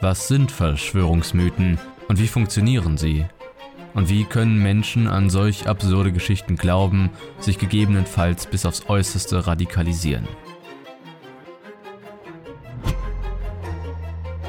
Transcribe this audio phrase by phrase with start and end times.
[0.00, 3.24] Was sind Verschwörungsmythen und wie funktionieren sie?
[3.94, 7.08] Und wie können Menschen an solch absurde Geschichten glauben,
[7.40, 10.28] sich gegebenenfalls bis aufs äußerste radikalisieren?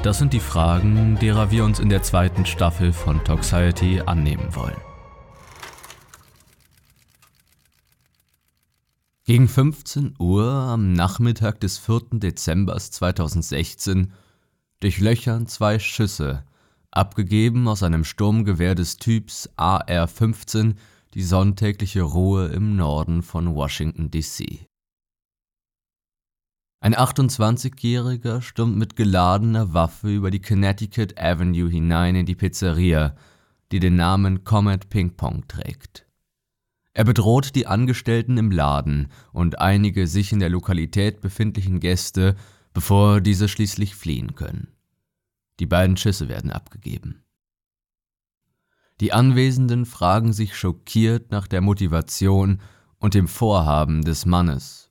[0.02, 4.76] Das sind die Fragen, derer wir uns in der zweiten Staffel von Toxiety annehmen wollen.
[9.24, 12.02] Gegen 15 Uhr am Nachmittag des 4.
[12.12, 14.12] Dezember 2016
[14.80, 16.44] durchlöchern zwei Schüsse,
[16.90, 20.76] abgegeben aus einem Sturmgewehr des Typs AR-15,
[21.14, 24.66] die sonntägliche Ruhe im Norden von Washington, D.C.
[26.80, 33.16] Ein 28-Jähriger stürmt mit geladener Waffe über die Connecticut Avenue hinein in die Pizzeria,
[33.72, 36.06] die den Namen Comet Ping Pong trägt.
[36.94, 42.36] Er bedroht die Angestellten im Laden und einige sich in der Lokalität befindlichen Gäste,
[42.78, 44.68] bevor diese schließlich fliehen können.
[45.58, 47.24] Die beiden Schüsse werden abgegeben.
[49.00, 52.60] Die Anwesenden fragen sich schockiert nach der Motivation
[52.98, 54.88] und dem Vorhaben des Mannes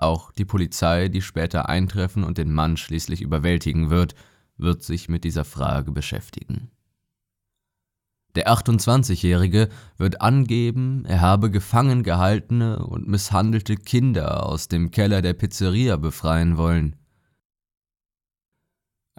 [0.00, 4.14] auch die Polizei, die später eintreffen und den Mann schließlich überwältigen wird,
[4.56, 6.70] wird sich mit dieser Frage beschäftigen.
[8.34, 15.34] Der 28-Jährige wird angeben, er habe gefangen gehaltene und misshandelte Kinder aus dem Keller der
[15.34, 16.96] Pizzeria befreien wollen.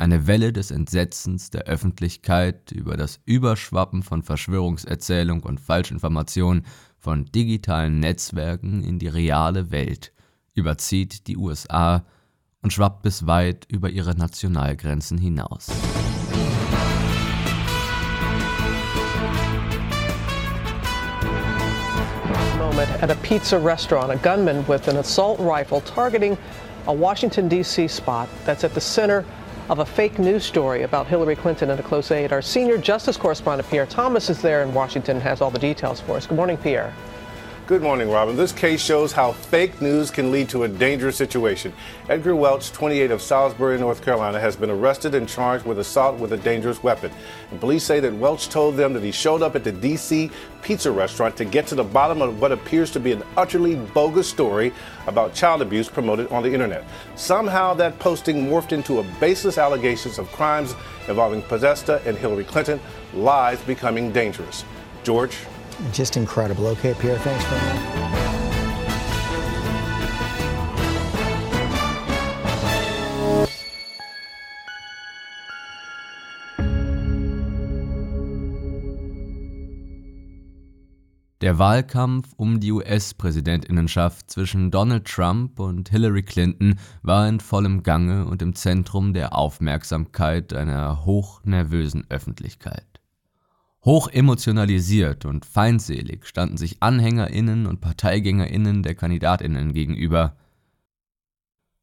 [0.01, 6.65] Eine Welle des Entsetzens der Öffentlichkeit über das Überschwappen von Verschwörungserzählung und Falschinformation
[6.97, 10.11] von digitalen Netzwerken in die reale Welt
[10.55, 12.03] überzieht die USA
[12.63, 15.69] und schwappt bis weit über ihre Nationalgrenzen hinaus.
[23.01, 26.35] At a pizza restaurant, a gunman with an assault rifle targeting
[26.87, 27.87] a Washington, D.C.
[27.87, 29.23] spot that's at the center
[29.71, 32.33] of a fake news story about Hillary Clinton and a close aide.
[32.33, 36.01] Our senior justice correspondent, Pierre Thomas, is there in Washington and has all the details
[36.01, 36.27] for us.
[36.27, 36.93] Good morning, Pierre.
[37.71, 38.35] Good morning, Robin.
[38.35, 41.71] This case shows how fake news can lead to a dangerous situation.
[42.09, 46.33] Edgar Welch, 28 of Salisbury, North Carolina, has been arrested and charged with assault with
[46.33, 47.09] a dangerous weapon.
[47.49, 50.29] And police say that Welch told them that he showed up at the D.C.
[50.61, 54.27] pizza restaurant to get to the bottom of what appears to be an utterly bogus
[54.27, 54.73] story
[55.07, 56.83] about child abuse promoted on the internet.
[57.15, 60.75] Somehow that posting morphed into a baseless allegations of crimes
[61.07, 62.81] involving Podesta and Hillary Clinton,
[63.13, 64.65] lies becoming dangerous.
[65.05, 65.37] George?
[65.91, 66.67] Just incredible.
[66.67, 68.01] Okay, Pierre, thanks very much.
[81.41, 88.27] Der Wahlkampf um die US-Präsidentinnenschaft zwischen Donald Trump und Hillary Clinton war in vollem Gange
[88.27, 92.90] und im Zentrum der Aufmerksamkeit einer hochnervösen Öffentlichkeit.
[93.83, 100.35] Hoch emotionalisiert und feindselig standen sich Anhängerinnen und Parteigängerinnen der Kandidatinnen gegenüber.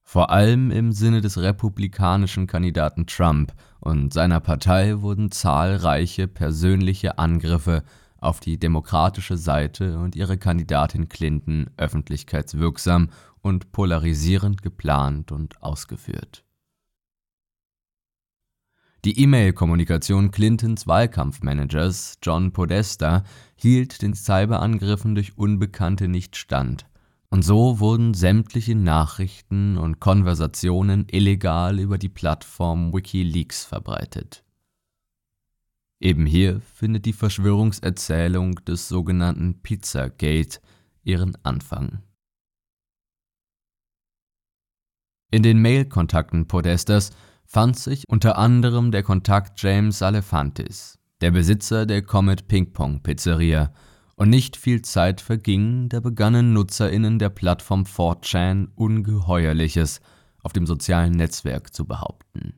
[0.05, 7.83] Vor allem im Sinne des republikanischen Kandidaten Trump und seiner Partei wurden zahlreiche persönliche Angriffe
[8.21, 13.11] auf die demokratische Seite und ihre Kandidatin Clinton öffentlichkeitswirksam
[13.43, 16.45] und polarisierend geplant und ausgeführt.
[19.05, 23.23] Die E-Mail-Kommunikation Clintons Wahlkampfmanagers John Podesta
[23.55, 26.85] hielt den Cyberangriffen durch Unbekannte nicht stand,
[27.31, 34.43] und so wurden sämtliche Nachrichten und Konversationen illegal über die Plattform WikiLeaks verbreitet.
[36.01, 40.59] Eben hier findet die Verschwörungserzählung des sogenannten Pizzagate
[41.05, 42.03] ihren Anfang.
[45.31, 47.11] In den Mail-Kontakten Podestas
[47.49, 53.73] fand sich unter anderem der Kontakt James Alefantis, der Besitzer der Comet Ping Pong Pizzeria,
[54.17, 60.01] und nicht viel Zeit verging, da begannen NutzerInnen der Plattform 4chan Ungeheuerliches
[60.43, 62.55] auf dem sozialen Netzwerk zu behaupten.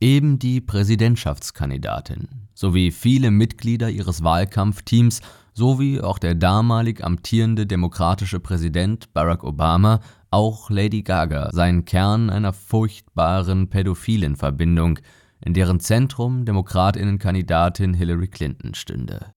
[0.00, 5.22] Eben die Präsidentschaftskandidatin sowie viele Mitglieder ihres Wahlkampfteams
[5.54, 10.00] sowie auch der damalig amtierende demokratische Präsident Barack Obama,
[10.34, 14.98] auch Lady Gaga, seien Kern einer furchtbaren pädophilen Verbindung,
[15.44, 19.30] in deren Zentrum Demokratinnenkandidatin Hillary Clinton stünde.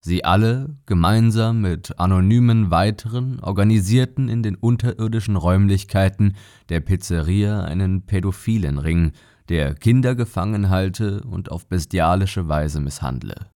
[0.00, 6.34] Sie alle, gemeinsam mit anonymen weiteren, organisierten in den unterirdischen Räumlichkeiten
[6.68, 9.12] der Pizzeria einen pädophilen Ring,
[9.48, 13.50] der Kinder gefangen halte und auf bestialische Weise misshandle.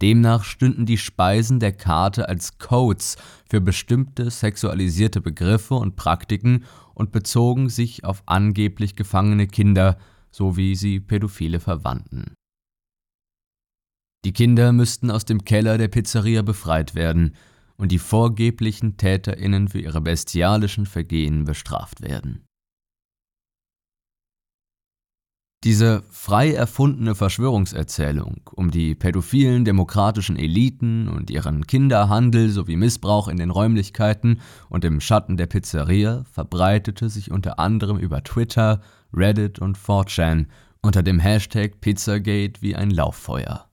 [0.00, 3.16] Demnach stünden die Speisen der Karte als Codes
[3.48, 6.64] für bestimmte sexualisierte Begriffe und Praktiken
[6.94, 9.98] und bezogen sich auf angeblich gefangene Kinder
[10.30, 12.34] sowie sie pädophile Verwandten.
[14.24, 17.34] Die Kinder müssten aus dem Keller der Pizzeria befreit werden
[17.76, 22.47] und die vorgeblichen Täterinnen für ihre bestialischen Vergehen bestraft werden.
[25.64, 33.38] Diese frei erfundene Verschwörungserzählung um die pädophilen demokratischen Eliten und ihren Kinderhandel sowie Missbrauch in
[33.38, 38.82] den Räumlichkeiten und im Schatten der Pizzeria verbreitete sich unter anderem über Twitter,
[39.12, 40.46] Reddit und 4chan
[40.80, 43.67] unter dem Hashtag Pizzagate wie ein Lauffeuer.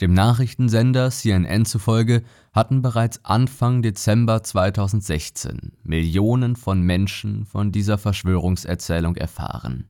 [0.00, 9.14] Dem Nachrichtensender CNN zufolge hatten bereits Anfang Dezember 2016 Millionen von Menschen von dieser Verschwörungserzählung
[9.14, 9.88] erfahren.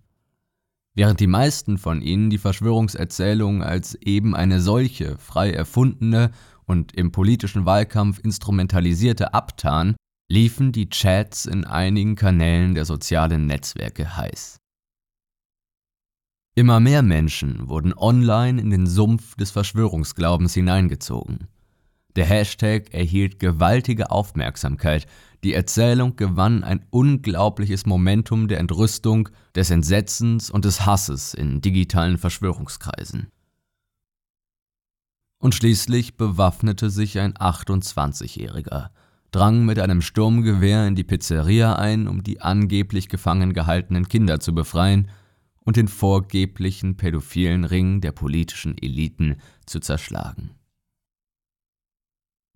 [0.94, 6.30] Während die meisten von ihnen die Verschwörungserzählung als eben eine solche frei erfundene
[6.66, 9.96] und im politischen Wahlkampf instrumentalisierte abtan,
[10.30, 14.58] liefen die Chats in einigen Kanälen der sozialen Netzwerke heiß.
[16.56, 21.48] Immer mehr Menschen wurden online in den Sumpf des Verschwörungsglaubens hineingezogen.
[22.14, 25.08] Der Hashtag erhielt gewaltige Aufmerksamkeit,
[25.42, 32.18] die Erzählung gewann ein unglaubliches Momentum der Entrüstung, des Entsetzens und des Hasses in digitalen
[32.18, 33.32] Verschwörungskreisen.
[35.40, 38.90] Und schließlich bewaffnete sich ein 28-Jähriger,
[39.32, 44.54] drang mit einem Sturmgewehr in die Pizzeria ein, um die angeblich gefangen gehaltenen Kinder zu
[44.54, 45.08] befreien
[45.64, 50.50] und den vorgeblichen pädophilen Ring der politischen Eliten zu zerschlagen.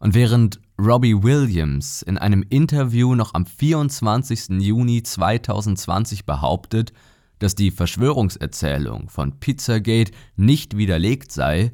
[0.00, 4.60] Und während Robbie Williams in einem Interview noch am 24.
[4.60, 6.93] Juni 2020 behauptet,
[7.40, 11.72] dass die Verschwörungserzählung von Pizzagate nicht widerlegt sei,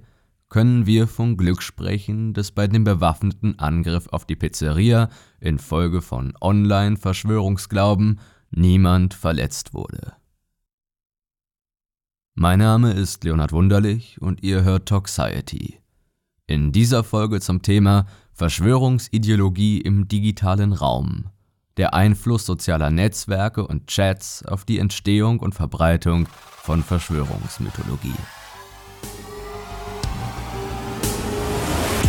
[0.48, 5.10] können wir von Glück sprechen, dass bei dem bewaffneten Angriff auf die Pizzeria
[5.40, 8.20] infolge von Online-Verschwörungsglauben
[8.50, 10.14] niemand verletzt wurde.
[12.36, 15.78] Mein Name ist Leonhard Wunderlich und ihr hört Toxiety.
[16.48, 21.26] In dieser Folge zum Thema Verschwörungsideologie im digitalen Raum,
[21.76, 26.26] der Einfluss sozialer Netzwerke und Chats auf die Entstehung und Verbreitung
[26.56, 28.16] von Verschwörungsmythologie.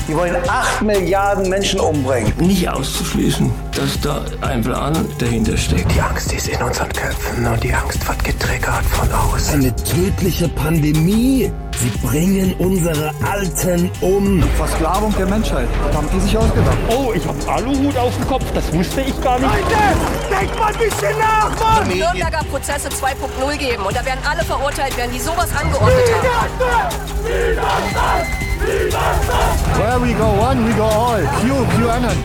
[0.07, 2.31] Die wollen 8 Milliarden Menschen umbringen.
[2.37, 5.91] Nicht auszuschließen, dass da ein Plan dahinter steckt.
[5.91, 9.61] Die Angst ist in unseren Köpfen und die Angst wird getriggert von außen.
[9.61, 11.51] Eine tödliche Pandemie.
[11.77, 14.43] Sie bringen unsere Alten um.
[14.57, 15.67] Versklavung der Menschheit.
[15.87, 16.77] Das haben die sich ausgedacht.
[16.87, 18.45] Oh, ich hab Aluhut auf dem Kopf.
[18.53, 19.49] Das wusste ich gar nicht.
[19.51, 21.87] Leute, denkt mal ein bisschen nach, Mann!
[21.87, 26.95] Nürnberger Prozesse 2.0 geben und da werden alle verurteilt werden, die sowas angeordnet haben.
[27.25, 28.44] Widerstand!
[28.61, 31.21] Where we go one, we go all.
[31.41, 32.17] Q, QAnon.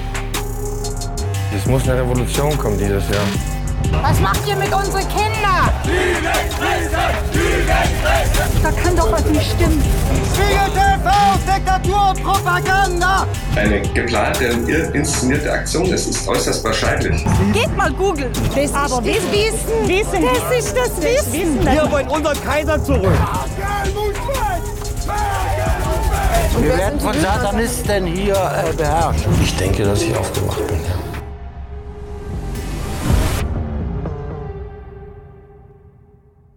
[1.57, 3.25] Es muss eine Revolution kommen dieses Jahr.
[4.03, 5.69] Was macht ihr mit unseren Kindern?
[8.63, 9.83] Da kann doch was nicht stimmen.
[10.33, 11.11] Spiegel TV,
[11.47, 13.27] Diktatur und Propaganda.
[13.57, 14.45] Eine geplante,
[14.93, 17.25] inszenierte Aktion, es ist äußerst wahrscheinlich.
[17.53, 18.31] Geht mal googeln.
[18.55, 19.89] Das Aber ist das Wissen.
[19.89, 20.25] Wissen.
[20.25, 21.65] Das ist das Wissen.
[21.65, 23.11] Wir wollen unseren Kaiser zurück.
[26.61, 29.27] Wir werden von Satanisten hier äh, beherrscht.
[29.43, 31.11] Ich denke, dass ich aufgewacht bin, ja.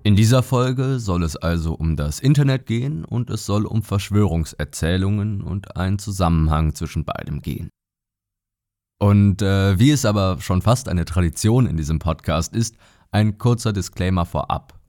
[0.04, 5.42] In dieser Folge soll es also um das Internet gehen und es soll um Verschwörungserzählungen
[5.42, 7.70] und einen Zusammenhang zwischen beidem gehen.
[9.00, 12.76] Und äh, wie es aber schon fast eine Tradition in diesem Podcast ist,
[13.12, 14.83] ein kurzer Disclaimer vorab.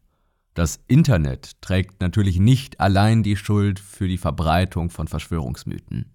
[0.54, 6.14] Das Internet trägt natürlich nicht allein die Schuld für die Verbreitung von Verschwörungsmythen.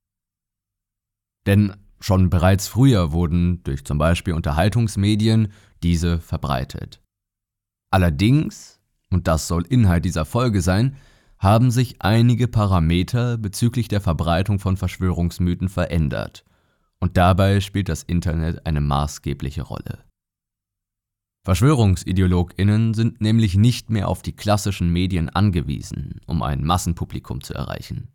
[1.45, 5.51] Denn Schon bereits früher wurden durch zum Beispiel Unterhaltungsmedien
[5.83, 7.01] diese verbreitet.
[7.91, 8.79] Allerdings,
[9.09, 10.95] und das soll Inhalt dieser Folge sein,
[11.39, 16.45] haben sich einige Parameter bezüglich der Verbreitung von Verschwörungsmythen verändert,
[17.01, 20.03] und dabei spielt das Internet eine maßgebliche Rolle.
[21.43, 28.09] Verschwörungsideologinnen sind nämlich nicht mehr auf die klassischen Medien angewiesen, um ein Massenpublikum zu erreichen.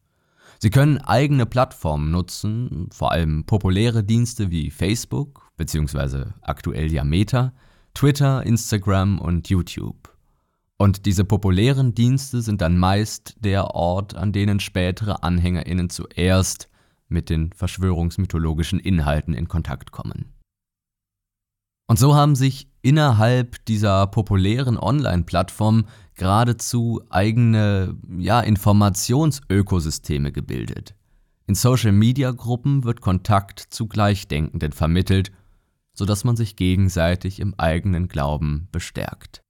[0.58, 6.26] Sie können eigene Plattformen nutzen, vor allem populäre Dienste wie Facebook bzw.
[6.42, 7.52] aktuell ja Meta,
[7.94, 10.14] Twitter, Instagram und YouTube.
[10.76, 16.68] Und diese populären Dienste sind dann meist der Ort, an denen spätere Anhängerinnen zuerst
[17.08, 20.33] mit den verschwörungsmythologischen Inhalten in Kontakt kommen.
[21.86, 30.94] Und so haben sich innerhalb dieser populären Online-Plattform geradezu eigene ja, Informationsökosysteme gebildet.
[31.46, 35.30] In Social-Media-Gruppen wird Kontakt zu Gleichdenkenden vermittelt,
[35.92, 39.42] sodass man sich gegenseitig im eigenen Glauben bestärkt.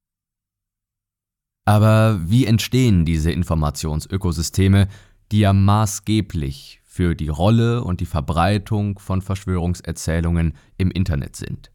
[1.64, 4.88] Aber wie entstehen diese Informationsökosysteme,
[5.32, 11.73] die ja maßgeblich für die Rolle und die Verbreitung von Verschwörungserzählungen im Internet sind?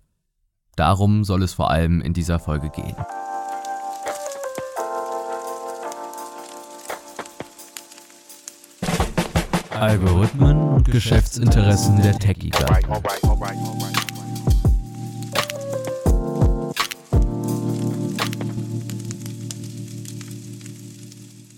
[0.79, 2.95] Darum soll es vor allem in dieser Folge gehen.
[9.71, 12.93] Algorithmen und Geschäftsinteressen der Tech-Giganten.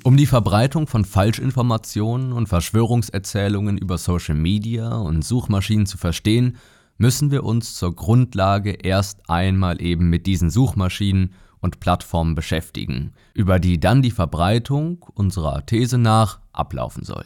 [0.03, 6.57] Um die Verbreitung von Falschinformationen und Verschwörungserzählungen über Social Media und Suchmaschinen zu verstehen,
[7.01, 13.59] müssen wir uns zur Grundlage erst einmal eben mit diesen Suchmaschinen und Plattformen beschäftigen, über
[13.59, 17.25] die dann die Verbreitung unserer These nach ablaufen soll.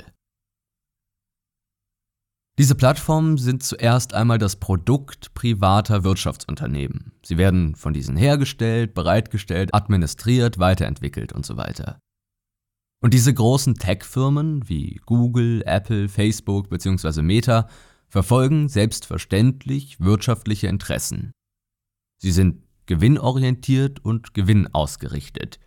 [2.58, 7.12] Diese Plattformen sind zuerst einmal das Produkt privater Wirtschaftsunternehmen.
[7.22, 12.00] Sie werden von diesen hergestellt, bereitgestellt, administriert, weiterentwickelt und so weiter.
[13.04, 17.22] Und diese großen Tech-Firmen wie Google, Apple, Facebook bzw.
[17.22, 17.68] Meta
[18.08, 21.32] verfolgen selbstverständlich wirtschaftliche Interessen.
[22.22, 25.60] Sie sind gewinnorientiert und gewinnausgerichtet.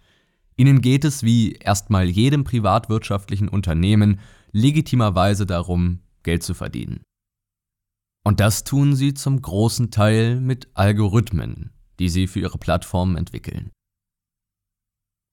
[0.57, 4.21] Ihnen geht es wie erstmal jedem privatwirtschaftlichen Unternehmen
[4.53, 7.03] legitimerweise darum, Geld zu verdienen.
[8.25, 13.71] Und das tun sie zum großen Teil mit Algorithmen, die sie für ihre Plattformen entwickeln.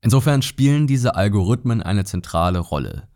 [0.02, 3.08] Insofern spielen diese Algorithmen eine zentrale Rolle.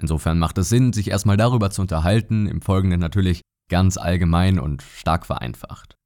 [0.00, 4.82] Insofern macht es Sinn, sich erstmal darüber zu unterhalten, im Folgenden natürlich ganz allgemein und
[4.82, 5.96] stark vereinfacht.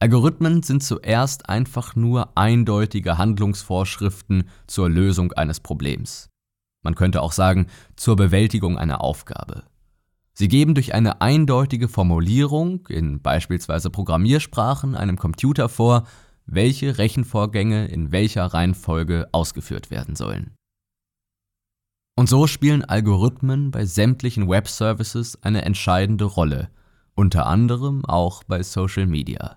[0.00, 6.30] Algorithmen sind zuerst einfach nur eindeutige Handlungsvorschriften zur Lösung eines Problems.
[6.84, 7.66] Man könnte auch sagen,
[7.96, 9.64] zur Bewältigung einer Aufgabe.
[10.34, 16.06] Sie geben durch eine eindeutige Formulierung in beispielsweise Programmiersprachen einem Computer vor,
[16.46, 20.57] welche Rechenvorgänge in welcher Reihenfolge ausgeführt werden sollen.
[22.18, 26.68] Und so spielen Algorithmen bei sämtlichen Web-Services eine entscheidende Rolle,
[27.14, 29.56] unter anderem auch bei Social Media.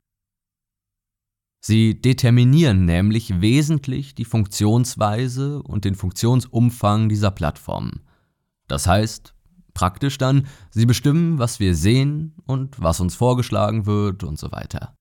[1.60, 8.02] Sie determinieren nämlich wesentlich die Funktionsweise und den Funktionsumfang dieser Plattformen.
[8.68, 9.34] Das heißt,
[9.74, 14.94] praktisch dann, sie bestimmen, was wir sehen und was uns vorgeschlagen wird und so weiter.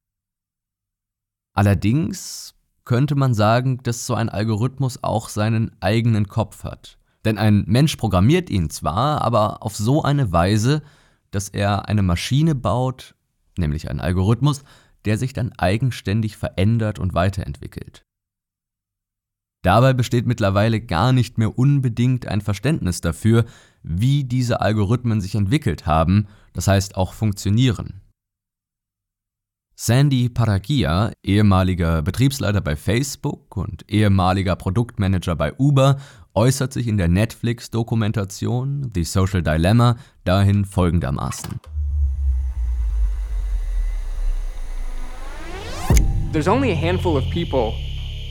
[1.53, 2.55] Allerdings
[2.87, 6.97] könnte man sagen, dass so ein Algorithmus auch seinen eigenen Kopf hat.
[7.25, 10.83] Denn ein Mensch programmiert ihn zwar, aber auf so eine Weise,
[11.31, 13.15] dass er eine Maschine baut,
[13.59, 14.65] nämlich einen Algorithmus,
[15.05, 18.05] der sich dann eigenständig verändert und weiterentwickelt.
[19.63, 23.45] Dabei besteht mittlerweile gar nicht mehr unbedingt ein Verständnis dafür,
[23.83, 28.01] wie diese Algorithmen sich entwickelt haben, das heißt auch funktionieren.
[29.77, 35.99] Sandy Paragia, ehemaliger Betriebsleiter bei Facebook und ehemaliger Produktmanager bei Uber,
[36.35, 41.61] äußert sich in der Netflix-Dokumentation The Social Dilemma dahin folgendermaßen.
[46.33, 47.75] There's only a handful of people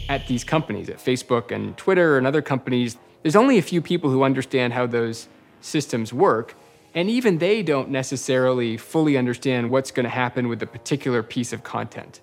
[0.07, 2.97] at these companies, at Facebook and Twitter and other companies.
[3.23, 5.27] There's only a few people who understand how those
[5.59, 6.55] systems work.
[6.95, 11.53] And even they don't necessarily fully understand what's going to happen with a particular piece
[11.53, 12.21] of content.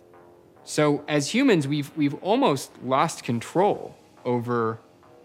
[0.65, 4.81] So, as humans, we've, we've almost lost control over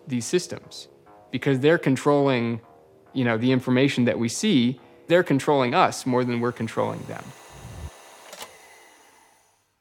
[0.07, 0.89] these systems
[1.31, 2.61] because they're controlling
[3.13, 4.79] you know, the information that we see.
[5.07, 7.23] They're controlling us more than we're controlling them.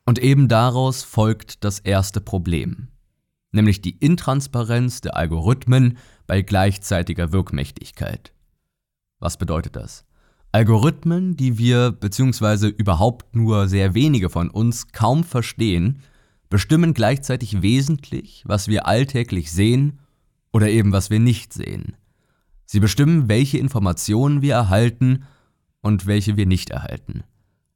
[0.06, 2.88] Und eben daraus folgt das erste Problem,
[3.52, 8.32] nämlich die Intransparenz der Algorithmen bei gleichzeitiger Wirkmächtigkeit.
[9.20, 10.04] Was bedeutet das?
[10.52, 12.66] Algorithmen, die wir bzw.
[12.66, 16.02] überhaupt nur sehr wenige von uns kaum verstehen,
[16.48, 20.00] bestimmen gleichzeitig wesentlich, was wir alltäglich sehen
[20.52, 21.96] oder eben was wir nicht sehen.
[22.66, 25.24] Sie bestimmen, welche Informationen wir erhalten
[25.80, 27.24] und welche wir nicht erhalten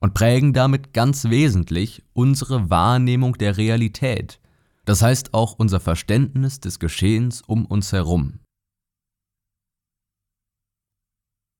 [0.04, 4.38] und prägen damit ganz wesentlich unsere Wahrnehmung der Realität,
[4.84, 8.40] das heißt auch unser Verständnis des Geschehens um uns herum.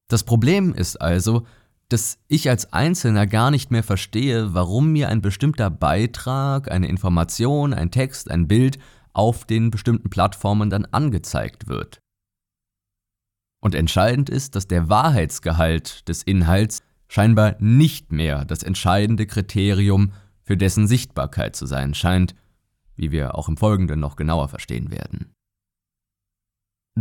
[0.09, 1.47] Das Problem ist also,
[1.89, 7.73] dass ich als Einzelner gar nicht mehr verstehe, warum mir ein bestimmter Beitrag, eine Information,
[7.73, 8.79] ein Text, ein Bild
[9.15, 12.01] auf den bestimmten Plattformen dann angezeigt wird.
[13.63, 20.57] Und entscheidend ist, dass der Wahrheitsgehalt des Inhalts scheinbar nicht mehr das entscheidende Kriterium für
[20.57, 22.35] dessen Sichtbarkeit zu sein scheint,
[22.97, 25.33] wie wir auch im Folgenden noch genauer verstehen werden.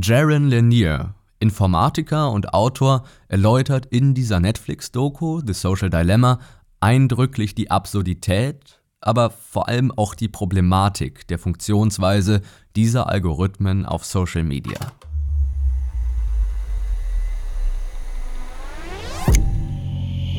[0.01, 6.39] Jaron Lanier Informatiker und Autor erläutert in dieser Netflix-Doku The Social Dilemma
[6.79, 12.41] eindrücklich die Absurdität, aber vor allem auch die Problematik der Funktionsweise
[12.75, 14.77] dieser Algorithmen auf Social Media.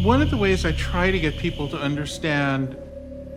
[0.02, 2.76] One of the ways I try to get people to understand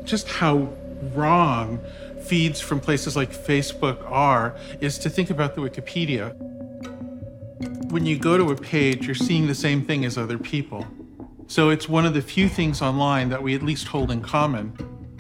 [0.06, 0.68] just how
[1.16, 1.80] wrong
[2.28, 6.36] feeds from places like Facebook are is to think about the Wikipedia.
[7.90, 10.86] When you go to a page, you're seeing the same thing as other people.
[11.48, 14.74] So it's one of the few things online that we at least hold in common.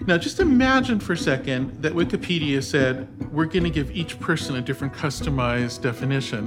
[0.08, 4.56] Now, just imagine for a second that Wikipedia said, we're going to give each person
[4.56, 6.46] a different customized definition,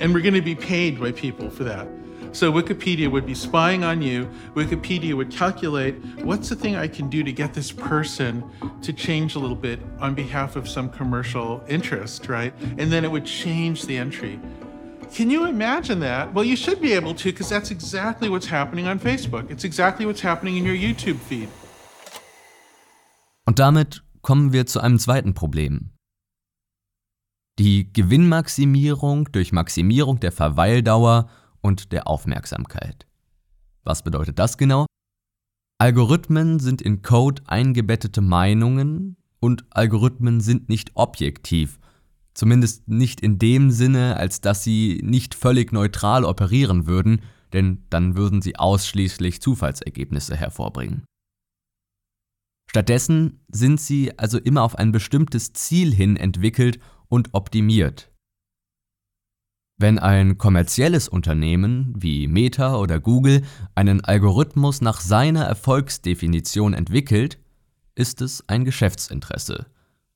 [0.00, 1.88] and we're going to be paid by people for that.
[2.30, 4.30] So Wikipedia would be spying on you.
[4.54, 8.48] Wikipedia would calculate what's the thing I can do to get this person
[8.80, 12.54] to change a little bit on behalf of some commercial interest, right?
[12.78, 14.38] And then it would change the entry.
[15.12, 16.32] Can you imagine that?
[16.32, 19.50] Well, you should be able to because that's exactly what's happening on Facebook.
[19.50, 21.48] It's exactly what's happening in your YouTube feed.
[23.46, 25.90] Und damit kommen wir zu einem zweiten Problem.
[27.58, 31.28] Die Gewinnmaximierung durch Maximierung der Verweildauer
[31.60, 33.06] und der Aufmerksamkeit.
[33.82, 34.86] Was bedeutet das genau?
[35.78, 41.80] Algorithmen sind in Code eingebettete Meinungen und Algorithmen sind nicht objektiv
[42.34, 47.22] Zumindest nicht in dem Sinne, als dass sie nicht völlig neutral operieren würden,
[47.52, 51.04] denn dann würden sie ausschließlich Zufallsergebnisse hervorbringen.
[52.70, 56.78] Stattdessen sind sie also immer auf ein bestimmtes Ziel hin entwickelt
[57.08, 58.12] und optimiert.
[59.76, 63.42] Wenn ein kommerzielles Unternehmen wie Meta oder Google
[63.74, 67.40] einen Algorithmus nach seiner Erfolgsdefinition entwickelt,
[67.96, 69.66] ist es ein Geschäftsinteresse,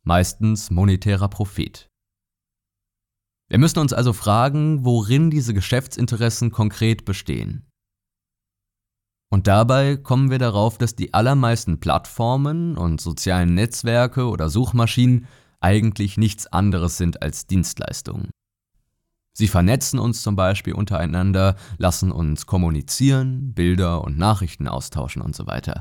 [0.05, 1.89] meistens monetärer Profit.
[3.49, 7.67] Wir müssen uns also fragen, worin diese Geschäftsinteressen konkret bestehen.
[9.31, 15.27] Und dabei kommen wir darauf, dass die allermeisten Plattformen und sozialen Netzwerke oder Suchmaschinen
[15.61, 18.31] eigentlich nichts anderes sind als Dienstleistungen.
[19.37, 25.47] Sie vernetzen uns zum Beispiel untereinander, lassen uns kommunizieren, Bilder und Nachrichten austauschen und so
[25.47, 25.81] weiter.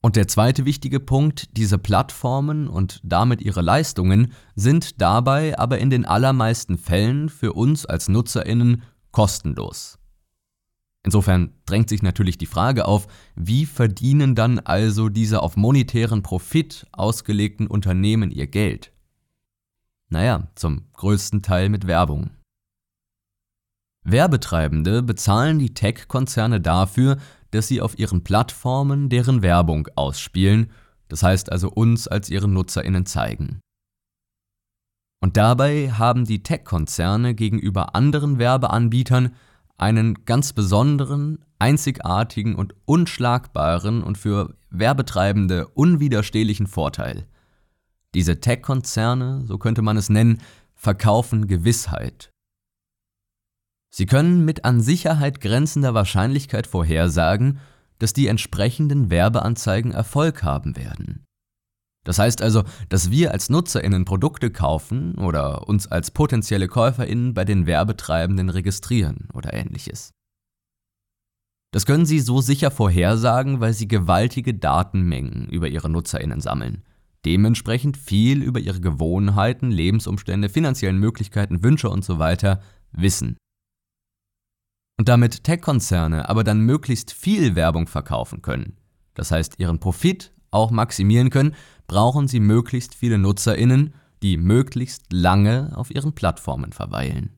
[0.00, 5.90] Und der zweite wichtige Punkt, diese Plattformen und damit ihre Leistungen sind dabei aber in
[5.90, 9.98] den allermeisten Fällen für uns als Nutzerinnen kostenlos.
[11.04, 16.86] Insofern drängt sich natürlich die Frage auf, wie verdienen dann also diese auf monetären Profit
[16.92, 18.90] ausgelegten Unternehmen ihr Geld?
[20.08, 22.30] Naja, zum größten Teil mit Werbung.
[24.02, 27.18] Werbetreibende bezahlen die Tech-Konzerne dafür,
[27.50, 30.70] dass sie auf ihren Plattformen deren Werbung ausspielen,
[31.08, 33.60] das heißt also uns als ihre Nutzerinnen zeigen.
[35.22, 39.34] Und dabei haben die Tech-Konzerne gegenüber anderen Werbeanbietern
[39.76, 47.26] einen ganz besonderen, einzigartigen und unschlagbaren und für Werbetreibende unwiderstehlichen Vorteil.
[48.14, 50.40] Diese Tech-Konzerne, so könnte man es nennen,
[50.74, 52.30] verkaufen Gewissheit.
[53.90, 57.60] Sie können mit an Sicherheit grenzender Wahrscheinlichkeit vorhersagen,
[57.98, 61.23] dass die entsprechenden Werbeanzeigen Erfolg haben werden.
[62.04, 67.44] Das heißt also, dass wir als Nutzerinnen Produkte kaufen oder uns als potenzielle Käuferinnen bei
[67.44, 70.10] den Werbetreibenden registrieren oder ähnliches.
[71.72, 76.84] Das können sie so sicher vorhersagen, weil sie gewaltige Datenmengen über ihre Nutzerinnen sammeln,
[77.24, 82.36] dementsprechend viel über ihre Gewohnheiten, Lebensumstände, finanziellen Möglichkeiten, Wünsche usw.
[82.40, 82.56] So
[82.92, 83.36] wissen
[84.98, 88.76] und damit Tech-Konzerne aber dann möglichst viel Werbung verkaufen können,
[89.14, 91.54] das heißt ihren Profit auch maximieren können,
[91.86, 97.36] brauchen sie möglichst viele Nutzerinnen, die möglichst lange auf ihren Plattformen verweilen.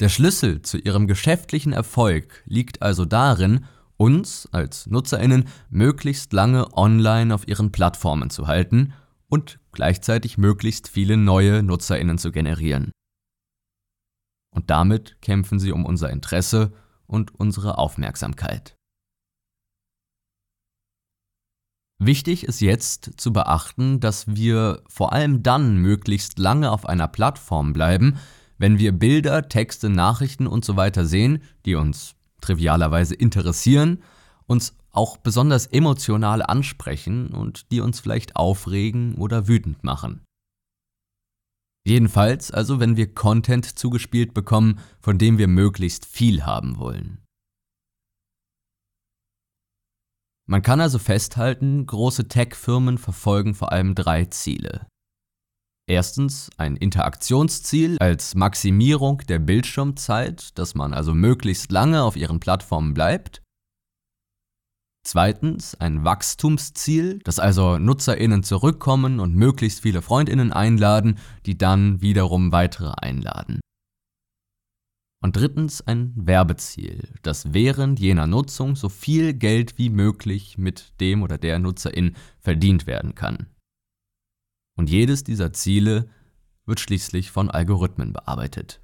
[0.00, 3.64] Der Schlüssel zu ihrem geschäftlichen Erfolg liegt also darin,
[3.96, 8.92] uns als Nutzerinnen möglichst lange online auf ihren Plattformen zu halten
[9.28, 12.90] und gleichzeitig möglichst viele neue Nutzerinnen zu generieren.
[14.50, 16.72] Und damit kämpfen sie um unser Interesse
[17.06, 18.76] und unsere Aufmerksamkeit.
[21.98, 27.72] Wichtig ist jetzt zu beachten, dass wir vor allem dann möglichst lange auf einer Plattform
[27.72, 28.16] bleiben,
[28.58, 30.90] wenn wir Bilder, Texte, Nachrichten usw.
[30.94, 34.02] So sehen, die uns trivialerweise interessieren,
[34.46, 40.22] uns auch besonders emotional ansprechen und die uns vielleicht aufregen oder wütend machen.
[41.86, 47.23] Jedenfalls also, wenn wir Content zugespielt bekommen, von dem wir möglichst viel haben wollen.
[50.46, 54.86] Man kann also festhalten, große Tech-Firmen verfolgen vor allem drei Ziele.
[55.86, 62.94] Erstens ein Interaktionsziel als Maximierung der Bildschirmzeit, dass man also möglichst lange auf ihren Plattformen
[62.94, 63.42] bleibt.
[65.06, 72.52] Zweitens ein Wachstumsziel, dass also Nutzerinnen zurückkommen und möglichst viele Freundinnen einladen, die dann wiederum
[72.52, 73.60] weitere einladen.
[75.24, 81.22] Und drittens ein Werbeziel, dass während jener Nutzung so viel Geld wie möglich mit dem
[81.22, 83.46] oder der Nutzerin verdient werden kann.
[84.76, 86.10] Und jedes dieser Ziele
[86.66, 88.82] wird schließlich von Algorithmen bearbeitet.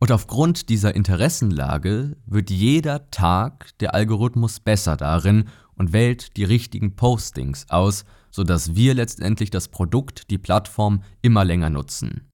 [0.00, 6.94] Und aufgrund dieser Interessenlage wird jeder Tag der Algorithmus besser darin und wählt die richtigen
[6.94, 12.29] Postings aus, sodass wir letztendlich das Produkt, die Plattform immer länger nutzen.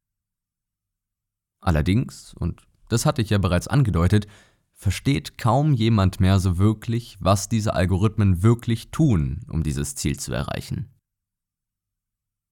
[1.66, 4.28] Allerdings, und das hatte ich ja bereits angedeutet,
[4.72, 10.32] versteht kaum jemand mehr so wirklich, was diese Algorithmen wirklich tun, um dieses Ziel zu
[10.32, 10.94] erreichen.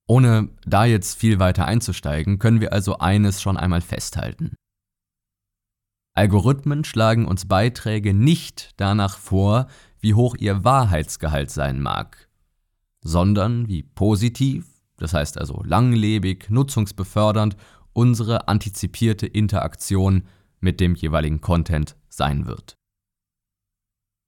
[0.08, 4.56] Ohne da jetzt viel weiter einzusteigen, können wir also eines schon einmal festhalten.
[6.14, 9.68] Algorithmen schlagen uns Beiträge nicht danach vor,
[10.00, 12.28] wie hoch ihr Wahrheitsgehalt sein mag,
[13.00, 17.56] sondern wie positiv, das heißt also langlebig, nutzungsbefördernd,
[17.94, 20.24] unsere antizipierte Interaktion
[20.60, 22.76] mit dem jeweiligen Content sein wird.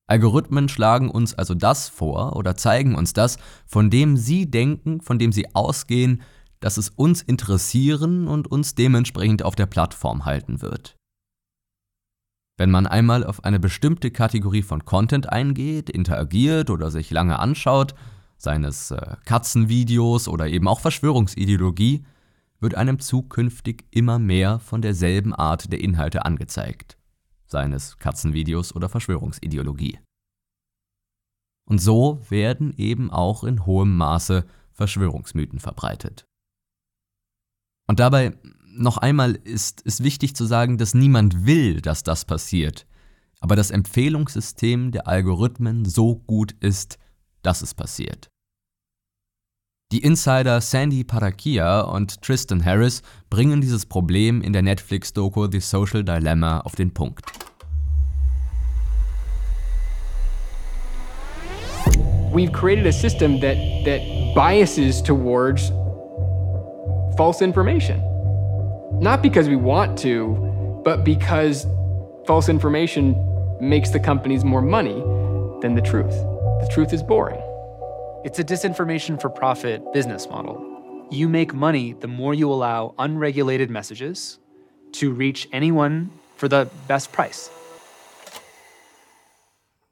[0.08, 5.18] Algorithmen schlagen uns also das vor oder zeigen uns das, von dem sie denken, von
[5.18, 6.22] dem sie ausgehen,
[6.60, 10.96] dass es uns interessieren und uns dementsprechend auf der Plattform halten wird.
[12.56, 17.94] Wenn man einmal auf eine bestimmte Kategorie von Content eingeht, interagiert oder sich lange anschaut,
[18.38, 22.04] seien es äh, Katzenvideos oder eben auch Verschwörungsideologie,
[22.66, 26.98] wird einem zukünftig immer mehr von derselben Art der Inhalte angezeigt
[27.46, 30.00] seines Katzenvideos oder Verschwörungsideologie.
[31.64, 36.24] Und so werden eben auch in hohem Maße Verschwörungsmythen verbreitet.
[37.86, 42.84] Und dabei noch einmal ist es wichtig zu sagen, dass niemand will, dass das passiert,
[43.38, 46.98] aber das Empfehlungssystem der Algorithmen so gut ist,
[47.42, 48.28] dass es passiert.
[49.92, 56.02] Die Insider Sandy Parakia und Tristan Harris bringen dieses Problem in der Netflix-Doku The Social
[56.02, 57.24] Dilemma auf den Punkt.
[62.32, 64.00] We've created a system that, that
[64.34, 65.70] biases towards
[67.16, 68.02] false information.
[68.98, 71.64] Not because we want to, but because
[72.26, 73.14] false information
[73.60, 75.00] makes the companies more money
[75.62, 76.10] than the truth.
[76.60, 77.45] The truth is boring.
[78.26, 80.60] It's a disinformation for profit business model.
[81.12, 84.40] You make money the more you allow unregulated messages
[84.94, 87.50] to reach anyone for the best price.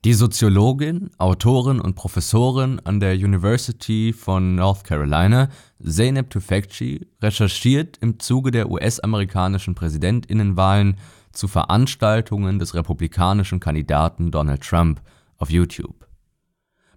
[0.05, 5.49] Die Soziologin, Autorin und Professorin an der University von North Carolina,
[5.81, 10.97] Zeynep Tufekci, recherchiert im Zuge der US-amerikanischen Präsidentinnenwahlen
[11.31, 15.01] zu Veranstaltungen des republikanischen Kandidaten Donald Trump
[15.39, 16.04] auf YouTube.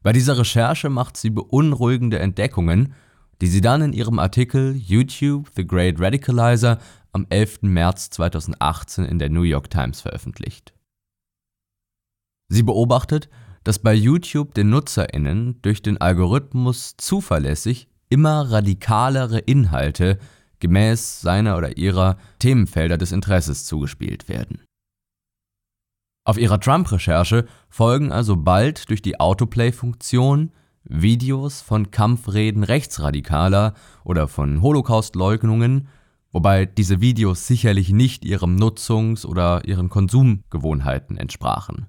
[0.04, 2.94] Bei dieser Recherche macht sie beunruhigende Entdeckungen,
[3.42, 6.80] die sie dann in ihrem Artikel YouTube The Great Radicalizer
[7.12, 7.64] am 11.
[7.64, 10.74] März 2018 in der New York Times veröffentlicht.
[12.50, 13.30] Sie beobachtet,
[13.64, 20.18] dass bei YouTube den Nutzerinnen durch den Algorithmus zuverlässig immer radikalere Inhalte
[20.60, 24.62] gemäß seiner oder ihrer Themenfelder des Interesses zugespielt werden.
[26.28, 30.52] Auf ihrer Trump-Recherche folgen also bald durch die Autoplay-Funktion
[30.84, 35.88] Videos von Kampfreden Rechtsradikaler oder von Holocaust-Leugnungen,
[36.34, 41.88] wobei diese Videos sicherlich nicht ihrem Nutzungs- oder ihren Konsumgewohnheiten entsprachen.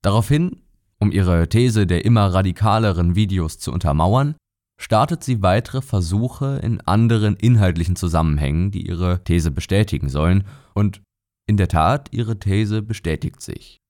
[0.00, 0.62] Daraufhin,
[0.98, 4.36] um ihre These der immer radikaleren Videos zu untermauern,
[4.80, 11.02] startet sie weitere Versuche in anderen inhaltlichen Zusammenhängen, die ihre These bestätigen sollen, und
[11.50, 13.80] in der Tat, ihre These bestätigt sich.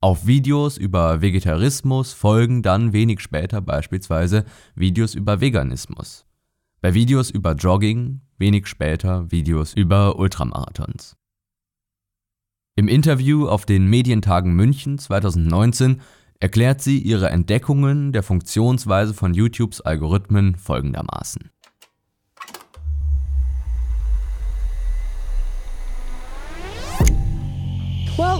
[0.00, 4.44] Auf Videos über Vegetarismus folgen dann wenig später beispielsweise
[4.76, 6.24] Videos über Veganismus.
[6.80, 11.16] Bei Videos über Jogging wenig später Videos über Ultramarathons.
[12.76, 16.00] Im Interview auf den Medientagen München 2019
[16.38, 21.50] erklärt sie ihre Entdeckungen der Funktionsweise von YouTubes Algorithmen folgendermaßen.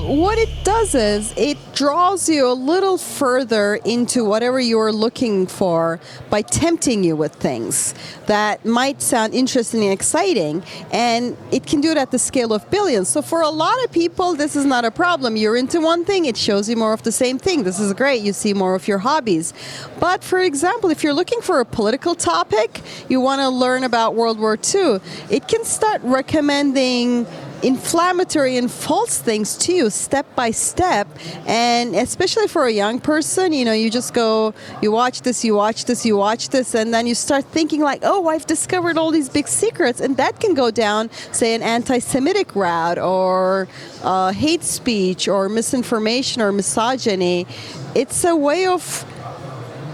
[0.07, 5.99] What it does is it draws you a little further into whatever you're looking for
[6.29, 7.95] by tempting you with things
[8.27, 10.63] that might sound interesting and exciting.
[10.93, 13.09] And it can do it at the scale of billions.
[13.09, 15.37] So for a lot of people, this is not a problem.
[15.37, 17.63] You're into one thing, it shows you more of the same thing.
[17.63, 18.23] This is great.
[18.23, 19.55] You see more of your hobbies.
[20.01, 24.15] But for example, if you're looking for a political topic, you want to learn about
[24.15, 27.27] World War II, it can start recommending
[27.65, 31.09] inflammatory and false things to you step by step.
[31.47, 35.55] And especially for a young person you know you just go you watch this you
[35.55, 39.11] watch this you watch this and then you start thinking like oh i've discovered all
[39.11, 40.01] these big secrets.
[40.01, 43.67] And that can go down say an anti-semitic route or
[44.03, 47.47] uh, hate speech or misinformation or misogyny.
[47.95, 49.05] It's a way of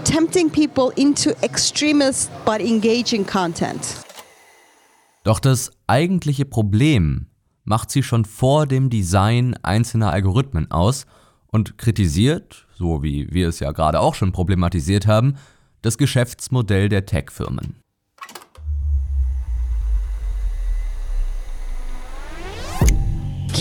[0.03, 4.03] tempting people into extremist but engaging content.
[5.23, 7.30] Doch das eigentliche Problem
[7.63, 11.05] macht sie schon vor dem Design einzelner Algorithmen aus
[11.47, 15.35] und kritisiert, so wie wir es ja gerade auch schon problematisiert haben,
[15.81, 17.80] das Geschäftsmodell der Tech-Firmen.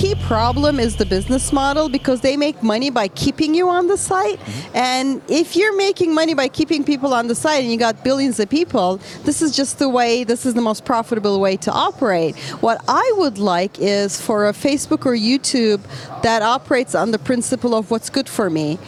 [0.00, 3.98] Key problem is the business model because they make money by keeping you on the
[3.98, 4.40] site.
[4.74, 8.40] And if you're making money by keeping people on the site and you got billions
[8.40, 12.34] of people, this is just the way, this is the most profitable way to operate.
[12.62, 15.82] What I would like is for a Facebook or YouTube
[16.22, 18.78] that operates on the principle of what's good for me.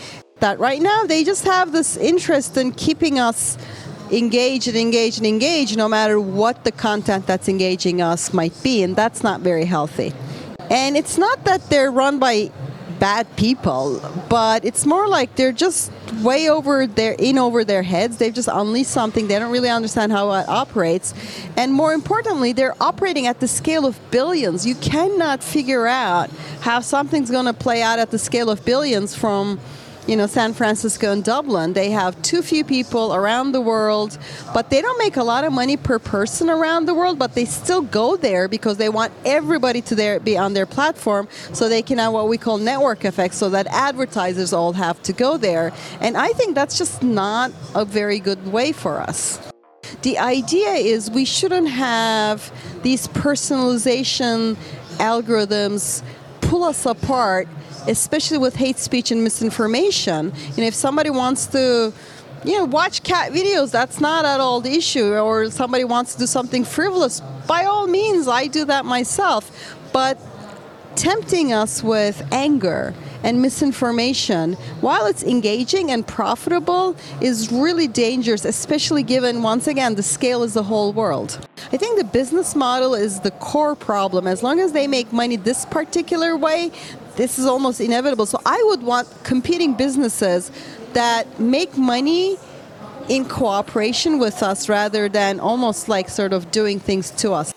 [0.41, 3.59] That right now they just have this interest in keeping us
[4.11, 8.83] engaged and engaged and engaged no matter what the content that's engaging us might be,
[8.83, 10.15] and that's not very healthy.
[10.71, 12.51] And it's not that they're run by
[12.99, 15.91] bad people, but it's more like they're just
[16.23, 18.19] way over their in over their heads.
[18.19, 19.27] They've just unleashed something.
[19.27, 21.13] They don't really understand how it operates.
[21.57, 24.65] And more importantly, they're operating at the scale of billions.
[24.65, 29.17] You cannot figure out how something's going to play out at the scale of billions
[29.17, 29.59] from
[30.07, 31.75] you know, San Francisco and Dublin.
[31.75, 34.19] They have too few people around the world,
[34.53, 37.45] but they don't make a lot of money per person around the world, but they
[37.45, 41.83] still go there because they want everybody to there, be on their platform so they
[41.83, 45.73] can have what we call network effects so that advertisers all have to go there.
[46.01, 49.39] And I think that's just not a very good way for us.
[50.03, 54.57] The idea is we shouldn't have these personalization
[54.99, 56.03] algorithms
[56.41, 57.47] pull us apart
[57.89, 60.33] especially with hate speech and misinformation.
[60.57, 61.93] You know, if somebody wants to
[62.45, 65.15] you know, watch cat videos, that's not at all the issue.
[65.15, 69.77] Or somebody wants to do something frivolous, by all means, I do that myself.
[69.93, 70.19] But
[70.97, 79.05] tempting us with anger and misinformation, while it's engaging and profitable, is really dangerous, especially
[79.05, 81.47] given, once again, the scale is the whole world.
[81.73, 84.27] I think the business model is the core problem.
[84.27, 86.73] As long as they make money this particular way,
[87.17, 88.27] this is almost inevitable.
[88.27, 90.51] So I would want competing businesses
[90.95, 92.37] that make money
[93.09, 97.53] in cooperation with us rather than almost like sort of doing things to us.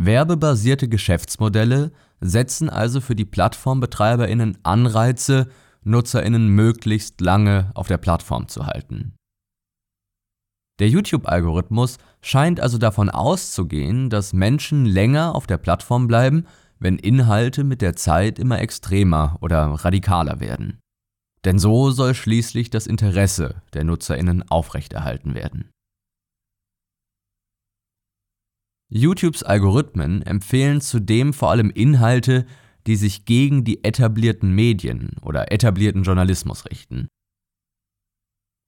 [0.00, 5.48] Werbebasierte Geschäftsmodelle setzen also für die Plattformbetreiberinnen Anreize,
[5.82, 9.17] Nutzerinnen möglichst lange auf der Plattform zu halten.
[10.78, 16.46] Der YouTube-Algorithmus scheint also davon auszugehen, dass Menschen länger auf der Plattform bleiben,
[16.78, 20.78] wenn Inhalte mit der Zeit immer extremer oder radikaler werden.
[21.44, 25.70] Denn so soll schließlich das Interesse der Nutzerinnen aufrechterhalten werden.
[28.90, 32.46] YouTubes Algorithmen empfehlen zudem vor allem Inhalte,
[32.86, 37.08] die sich gegen die etablierten Medien oder etablierten Journalismus richten.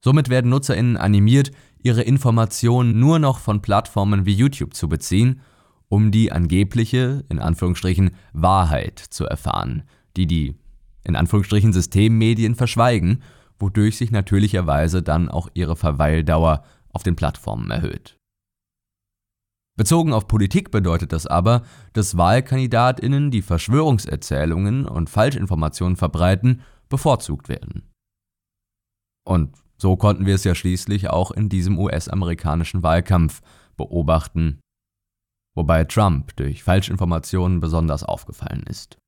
[0.04, 5.40] Somit werden Nutzerinnen animiert, ihre Informationen nur noch von Plattformen wie YouTube zu beziehen,
[5.88, 9.82] um die angebliche, in Anführungsstrichen, Wahrheit zu erfahren,
[10.16, 10.54] die die,
[11.04, 13.22] in Anführungsstrichen, Systemmedien verschweigen,
[13.58, 18.16] wodurch sich natürlicherweise dann auch ihre Verweildauer auf den Plattformen erhöht.
[19.76, 21.62] Bezogen auf Politik bedeutet das aber,
[21.92, 27.88] dass Wahlkandidatinnen, die Verschwörungserzählungen und Falschinformationen verbreiten, bevorzugt werden.
[29.24, 33.40] Und so konnten wir es ja schließlich auch in diesem US-amerikanischen Wahlkampf
[33.76, 34.60] beobachten,
[35.56, 38.98] wobei Trump durch Falschinformationen besonders aufgefallen ist.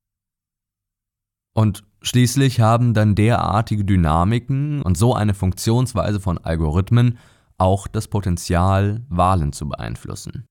[1.55, 7.19] Und schließlich haben dann derartige Dynamiken und so eine Funktionsweise von Algorithmen
[7.59, 10.45] auch das Potenzial, Wahlen zu beeinflussen.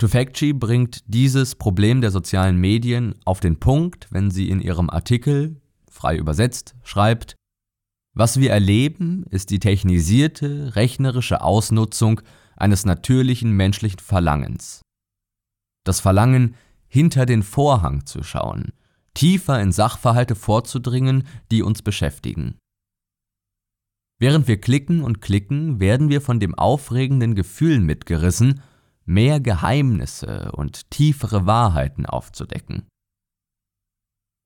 [0.00, 5.60] Tufekci bringt dieses Problem der sozialen Medien auf den Punkt, wenn sie in ihrem Artikel,
[5.88, 7.36] frei übersetzt, schreibt,
[8.14, 12.20] was wir erleben, ist die technisierte, rechnerische Ausnutzung
[12.56, 14.82] eines natürlichen menschlichen Verlangens.
[15.84, 16.54] Das Verlangen,
[16.86, 18.72] hinter den Vorhang zu schauen,
[19.14, 22.56] tiefer in Sachverhalte vorzudringen, die uns beschäftigen.
[24.20, 28.62] Während wir klicken und klicken, werden wir von dem aufregenden Gefühl mitgerissen,
[29.04, 32.86] mehr Geheimnisse und tiefere Wahrheiten aufzudecken.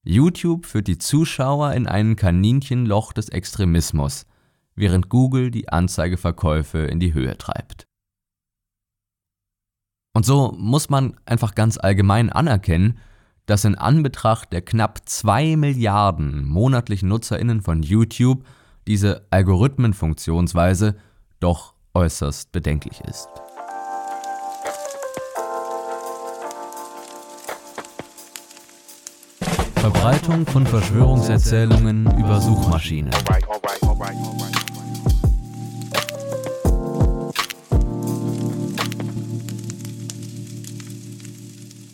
[0.09, 4.25] YouTube führt die Zuschauer in ein Kaninchenloch des Extremismus,
[4.75, 7.87] während Google die Anzeigeverkäufe in die Höhe treibt.
[10.15, 12.99] Und so muss man einfach ganz allgemein anerkennen,
[13.45, 18.45] dass in Anbetracht der knapp zwei Milliarden monatlichen Nutzerinnen von YouTube
[18.87, 20.97] diese Algorithmenfunktionsweise
[21.39, 23.29] doch äußerst bedenklich ist.
[29.91, 33.11] Verbreitung von Verschwörungserzählungen über Suchmaschinen.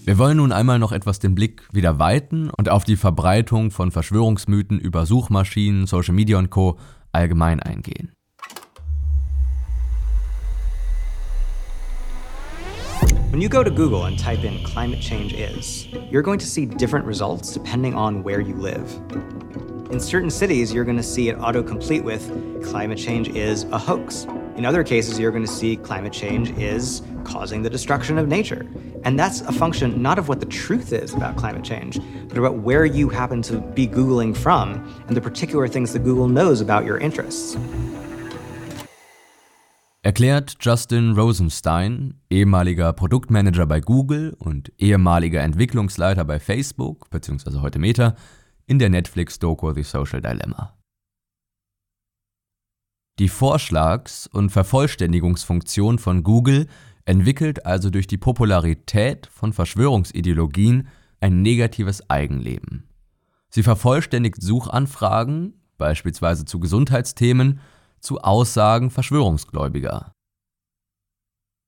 [0.04, 3.92] Wir wollen nun einmal noch etwas den Blick wieder weiten und auf die Verbreitung von
[3.92, 6.80] Verschwörungsmythen über Suchmaschinen, Social Media und Co.
[7.12, 8.13] allgemein eingehen.
[13.34, 16.66] When you go to Google and type in climate change is, you're going to see
[16.66, 18.88] different results depending on where you live.
[19.90, 22.22] In certain cities, you're going to see it autocomplete with
[22.64, 24.28] climate change is a hoax.
[24.54, 28.68] In other cases, you're going to see climate change is causing the destruction of nature.
[29.02, 32.58] And that's a function not of what the truth is about climate change, but about
[32.58, 34.74] where you happen to be Googling from
[35.08, 37.56] and the particular things that Google knows about your interests.
[40.04, 47.60] Erklärt Justin Rosenstein, ehemaliger Produktmanager bei Google und ehemaliger Entwicklungsleiter bei Facebook bzw.
[47.60, 48.14] heute Meta,
[48.66, 50.76] in der Netflix-Doku The Social Dilemma.
[53.18, 56.66] Die Vorschlags- und Vervollständigungsfunktion von Google
[57.06, 60.88] entwickelt also durch die Popularität von Verschwörungsideologien
[61.20, 62.90] ein negatives Eigenleben.
[63.48, 67.60] Sie vervollständigt Suchanfragen, beispielsweise zu Gesundheitsthemen,
[68.04, 70.12] zu Aussagen Verschwörungsgläubiger.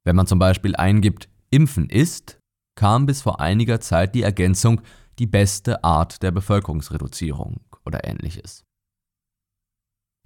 [0.04, 2.38] Wenn man zum Beispiel eingibt, Impfen ist,
[2.76, 4.82] kam bis vor einiger Zeit die Ergänzung
[5.18, 8.64] die beste Art der Bevölkerungsreduzierung oder ähnliches.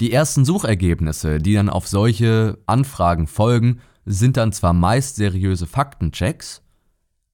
[0.01, 6.63] Die ersten Suchergebnisse, die dann auf solche Anfragen folgen, sind dann zwar meist seriöse Faktenchecks,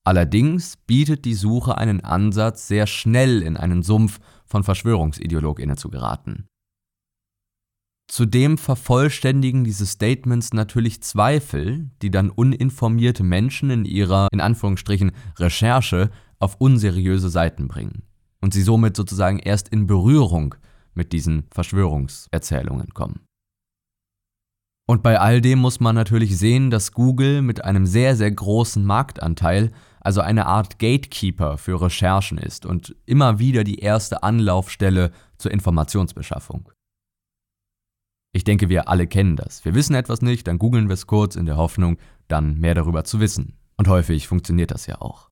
[0.04, 6.46] allerdings bietet die Suche einen Ansatz, sehr schnell in einen Sumpf von Verschwörungsideologinnen zu geraten.
[8.08, 16.10] Zudem vervollständigen diese Statements natürlich Zweifel, die dann uninformierte Menschen in ihrer in Anführungsstrichen Recherche
[16.38, 18.02] auf unseriöse Seiten bringen
[18.40, 20.54] und sie somit sozusagen erst in Berührung
[20.94, 23.26] mit diesen Verschwörungserzählungen kommen.
[24.88, 28.84] Und bei all dem muss man natürlich sehen, dass Google mit einem sehr, sehr großen
[28.84, 35.50] Marktanteil, also eine Art Gatekeeper für Recherchen ist und immer wieder die erste Anlaufstelle zur
[35.50, 36.70] Informationsbeschaffung.
[38.36, 39.64] Ich denke, wir alle kennen das.
[39.64, 41.96] Wir wissen etwas nicht, dann googeln wir es kurz in der Hoffnung,
[42.28, 43.56] dann mehr darüber zu wissen.
[43.78, 45.30] Und häufig funktioniert das ja auch.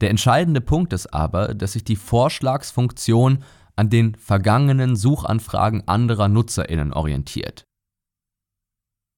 [0.00, 3.44] Der entscheidende Punkt ist aber, dass sich die Vorschlagsfunktion
[3.76, 7.64] an den vergangenen Suchanfragen anderer Nutzerinnen orientiert.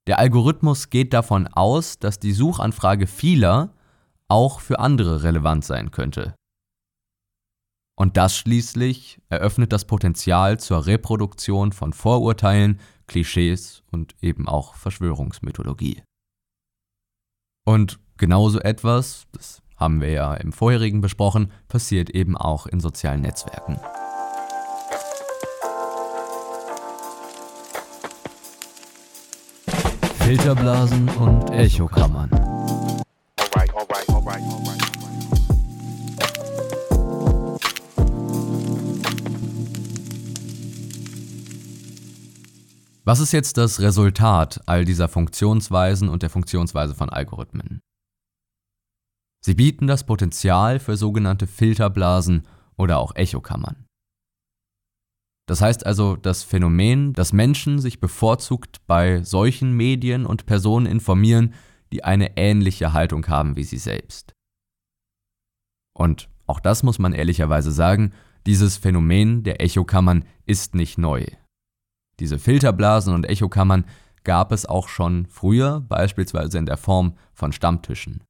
[0.08, 3.72] Der Algorithmus geht davon aus, dass die Suchanfrage vieler
[4.26, 6.34] auch für andere relevant sein könnte.
[7.96, 16.02] Und das schließlich eröffnet das Potenzial zur Reproduktion von Vorurteilen, Klischees und eben auch Verschwörungsmythologie.
[17.64, 23.20] Und genauso etwas, das haben wir ja im vorherigen besprochen, passiert eben auch in sozialen
[23.20, 23.78] Netzwerken.
[30.24, 32.53] Filterblasen und Echokammern.
[43.06, 47.80] Was ist jetzt das Resultat all dieser Funktionsweisen und der Funktionsweise von Algorithmen?
[49.44, 52.48] Sie bieten das Potenzial für sogenannte Filterblasen
[52.78, 53.84] oder auch Echokammern.
[55.46, 61.52] Das heißt also das Phänomen, dass Menschen sich bevorzugt bei solchen Medien und Personen informieren,
[61.92, 64.32] die eine ähnliche Haltung haben wie sie selbst.
[65.94, 68.14] Und auch das muss man ehrlicherweise sagen,
[68.46, 71.26] dieses Phänomen der Echokammern ist nicht neu.
[72.20, 73.84] Diese Filterblasen und Echokammern
[74.22, 78.22] gab es auch schon früher, beispielsweise in der Form von Stammtischen.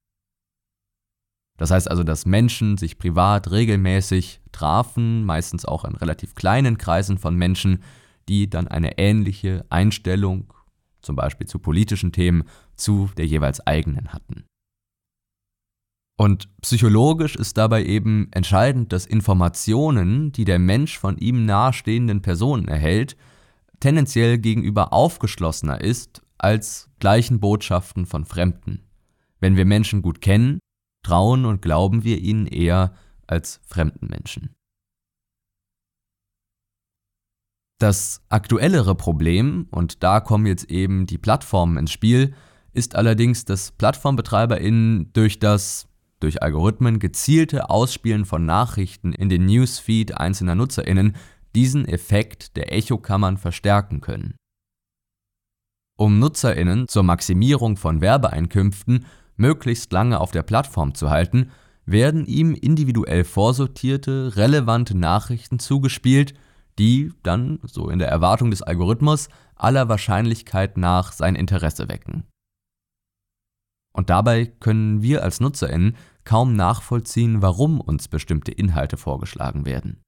[1.57, 7.19] Das heißt also, dass Menschen sich privat regelmäßig trafen, meistens auch in relativ kleinen Kreisen
[7.19, 7.83] von Menschen,
[8.29, 10.53] die dann eine ähnliche Einstellung,
[11.01, 14.45] zum Beispiel zu politischen Themen, zu der jeweils eigenen hatten.
[16.17, 22.69] Und psychologisch ist dabei eben entscheidend, dass Informationen, die der Mensch von ihm nahestehenden Personen
[22.69, 23.17] erhält,
[23.85, 28.89] tendenziell gegenüber aufgeschlossener ist als gleichen Botschaften von Fremden.
[29.41, 30.59] Wenn wir Menschen gut kennen,
[31.03, 32.95] trauen und glauben wir ihnen eher
[33.27, 34.55] als fremden Menschen.
[37.79, 42.33] Das aktuellere Problem, und da kommen jetzt eben die Plattformen ins Spiel,
[42.73, 45.89] ist allerdings, dass PlattformbetreiberInnen durch das
[46.21, 51.17] durch Algorithmen gezielte Ausspielen von Nachrichten in den Newsfeed einzelner NutzerInnen
[51.55, 54.35] diesen Effekt der Echokammern verstärken können.
[55.97, 61.51] Um NutzerInnen zur Maximierung von Werbeeinkünften möglichst lange auf der Plattform zu halten,
[61.87, 66.35] werden ihm individuell vorsortierte, relevante Nachrichten zugespielt,
[66.79, 72.25] die dann, so in der Erwartung des Algorithmus, aller Wahrscheinlichkeit nach sein Interesse wecken.
[73.93, 80.04] Und dabei können wir als Nutzerinnen kaum nachvollziehen, warum uns bestimmte Inhalte vorgeschlagen werden.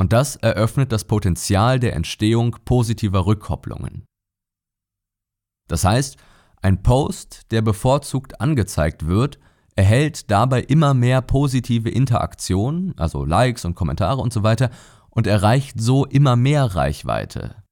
[0.00, 4.06] Und das eröffnet das Potenzial der Entstehung positiver Rückkopplungen.
[5.68, 6.16] Das heißt,
[6.62, 9.38] ein Post, der bevorzugt angezeigt wird,
[9.76, 14.70] erhält dabei immer mehr positive Interaktion, also Likes und Kommentare und so weiter,
[15.10, 17.62] und erreicht so immer mehr Reichweite.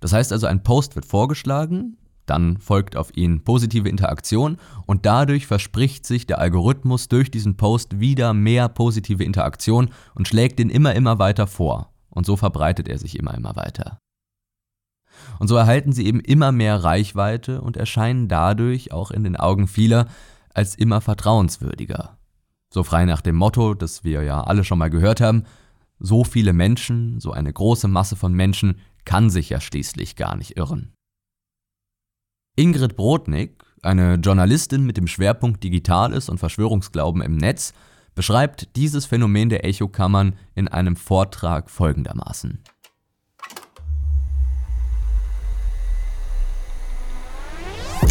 [0.00, 1.98] Das heißt also, ein Post wird vorgeschlagen,
[2.32, 4.56] dann folgt auf ihn positive Interaktion
[4.86, 10.58] und dadurch verspricht sich der Algorithmus durch diesen Post wieder mehr positive Interaktion und schlägt
[10.58, 11.92] ihn immer, immer weiter vor.
[12.08, 13.98] Und so verbreitet er sich immer, immer weiter.
[15.38, 19.68] Und so erhalten sie eben immer mehr Reichweite und erscheinen dadurch auch in den Augen
[19.68, 20.06] vieler
[20.54, 22.16] als immer vertrauenswürdiger.
[22.72, 25.44] So frei nach dem Motto, das wir ja alle schon mal gehört haben,
[25.98, 30.56] so viele Menschen, so eine große Masse von Menschen kann sich ja schließlich gar nicht
[30.56, 30.94] irren.
[32.54, 37.72] Ingrid Brodnik, eine Journalistin mit dem Schwerpunkt Digitales und Verschwörungsglauben im Netz,
[38.14, 42.62] beschreibt dieses Phänomen der Echokammern in einem Vortrag folgendermaßen.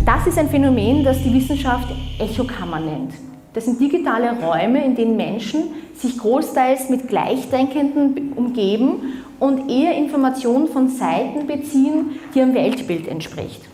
[0.04, 3.14] Das ist ein Phänomen, das die Wissenschaft Echokammer nennt.
[3.54, 10.68] Das sind digitale Räume, in denen Menschen sich großteils mit Gleichdenkenden umgeben und eher Informationen
[10.68, 13.71] von Seiten beziehen, die ihrem Weltbild entspricht.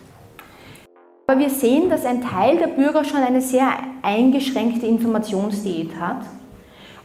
[1.30, 3.68] Aber wir sehen, dass ein Teil der Bürger schon eine sehr
[4.00, 6.22] eingeschränkte Informationsdiät hat.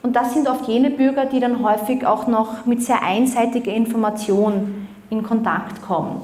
[0.02, 4.88] Und das sind oft jene Bürger, die dann häufig auch noch mit sehr einseitiger Information
[5.10, 6.22] in Kontakt kommen.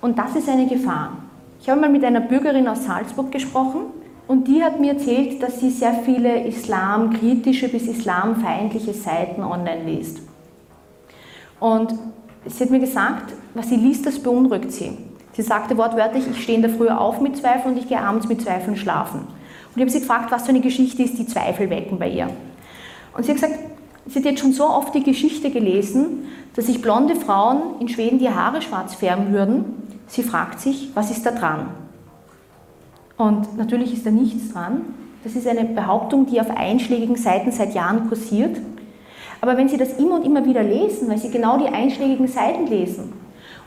[0.00, 1.18] Und das ist eine Gefahr.
[1.60, 3.82] Ich habe mal mit einer Bürgerin aus Salzburg gesprochen
[4.26, 10.18] und die hat mir erzählt, dass sie sehr viele islamkritische bis islamfeindliche Seiten online liest.
[11.60, 11.94] Und
[12.44, 14.98] sie hat mir gesagt, was sie liest, das beunruhigt sie.
[15.34, 18.28] Sie sagte wortwörtlich, ich stehe in der Früh auf mit Zweifeln und ich gehe abends
[18.28, 19.20] mit Zweifeln schlafen.
[19.20, 22.28] Und ich habe sie gefragt, was für eine Geschichte ist, die Zweifel wecken bei ihr.
[23.16, 23.58] Und sie hat gesagt,
[24.06, 28.18] sie hat jetzt schon so oft die Geschichte gelesen, dass sich blonde Frauen in Schweden
[28.18, 29.64] die Haare schwarz färben würden.
[30.06, 31.68] Sie fragt sich, was ist da dran?
[33.16, 34.82] Und natürlich ist da nichts dran.
[35.24, 38.58] Das ist eine Behauptung, die auf einschlägigen Seiten seit Jahren kursiert.
[39.40, 42.66] Aber wenn Sie das immer und immer wieder lesen, weil Sie genau die einschlägigen Seiten
[42.66, 43.12] lesen,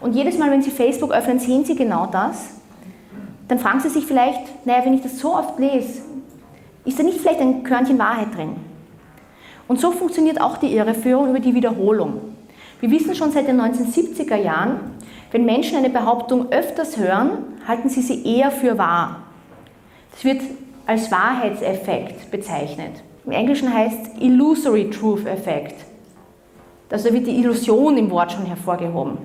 [0.01, 2.49] und jedes Mal, wenn Sie Facebook öffnen, sehen Sie genau das.
[3.47, 6.01] Dann fragen Sie sich vielleicht, naja, wenn ich das so oft lese,
[6.83, 8.55] ist da nicht vielleicht ein Körnchen Wahrheit drin?
[9.67, 12.21] Und so funktioniert auch die Irreführung über die Wiederholung.
[12.79, 14.79] Wir wissen schon seit den 1970er Jahren,
[15.31, 17.31] wenn Menschen eine Behauptung öfters hören,
[17.67, 19.23] halten sie sie eher für wahr.
[20.11, 20.41] Das wird
[20.85, 23.03] als Wahrheitseffekt bezeichnet.
[23.25, 25.75] Im Englischen heißt Illusory Truth Effect.
[26.91, 29.17] Also wird die Illusion im Wort schon hervorgehoben.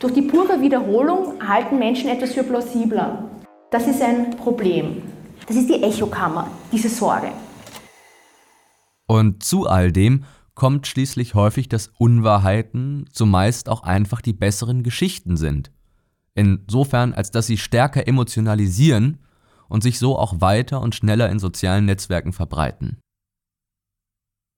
[0.00, 3.30] Durch die pure Wiederholung halten Menschen etwas für plausibler.
[3.70, 5.02] Das ist ein Problem.
[5.46, 7.32] Das ist die Echokammer, diese Sorge.
[9.06, 10.24] Und zu all dem
[10.54, 15.70] kommt schließlich häufig, dass Unwahrheiten zumeist auch einfach die besseren Geschichten sind.
[16.34, 19.18] Insofern, als dass sie stärker emotionalisieren
[19.68, 22.96] und sich so auch weiter und schneller in sozialen Netzwerken verbreiten.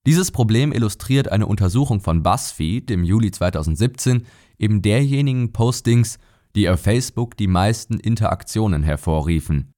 [0.05, 4.25] Dieses Problem illustriert eine Untersuchung von BuzzFeed im Juli 2017
[4.57, 6.19] eben derjenigen Postings,
[6.55, 9.71] die auf Facebook die meisten Interaktionen hervorriefen.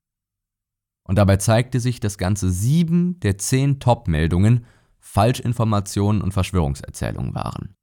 [1.08, 4.66] Und dabei zeigte sich, dass ganze sieben der zehn Top-Meldungen
[5.00, 7.76] Falschinformationen und Verschwörungserzählungen waren.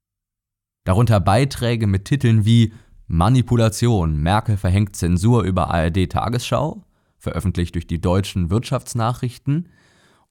[0.83, 2.73] Darunter Beiträge mit Titeln wie
[3.07, 6.83] Manipulation, Merkel verhängt Zensur über ARD Tagesschau,
[7.17, 9.69] veröffentlicht durch die deutschen Wirtschaftsnachrichten,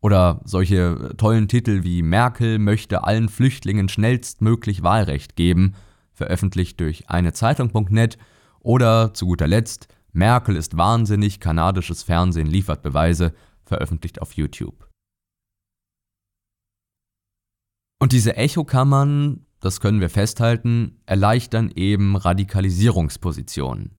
[0.03, 5.75] oder solche tollen Titel wie Merkel möchte allen Flüchtlingen schnellstmöglich Wahlrecht geben,
[6.13, 8.19] veröffentlicht durch eine Zeitung.net,
[8.61, 13.33] oder zu guter Letzt Merkel ist wahnsinnig, kanadisches Fernsehen liefert Beweise,
[13.65, 14.89] veröffentlicht auf YouTube.
[17.99, 23.97] Und diese Echokammern, das können wir festhalten, erleichtern eben Radikalisierungspositionen.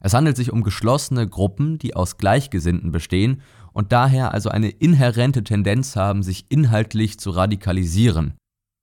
[0.00, 3.40] Es handelt sich um geschlossene Gruppen, die aus Gleichgesinnten bestehen
[3.74, 8.34] und daher also eine inhärente Tendenz haben, sich inhaltlich zu radikalisieren,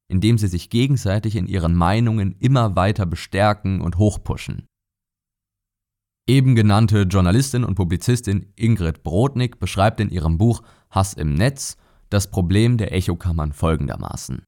[0.09, 4.67] indem sie sich gegenseitig in ihren Meinungen immer weiter bestärken und hochpushen.
[6.27, 11.77] Eben genannte Journalistin und Publizistin Ingrid Brodnik beschreibt in ihrem Buch Hass im Netz
[12.09, 14.43] das Problem der Echokammern folgendermaßen.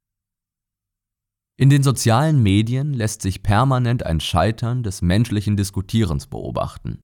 [1.57, 6.99] In den sozialen Medien lässt sich permanent ein Scheitern des menschlichen Diskutierens beobachten.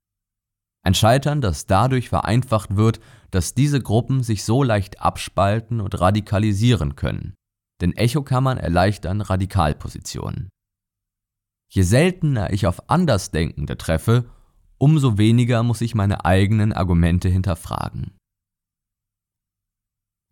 [0.90, 6.96] Ein Scheitern, das dadurch vereinfacht wird, dass diese Gruppen sich so leicht abspalten und radikalisieren
[6.96, 7.36] können,
[7.80, 10.50] denn Echokammern erleichtern Radikalpositionen.
[11.72, 14.32] Je seltener ich auf Andersdenkende treffe,
[14.80, 18.18] umso weniger muss ich meine eigenen Argumente hinterfragen.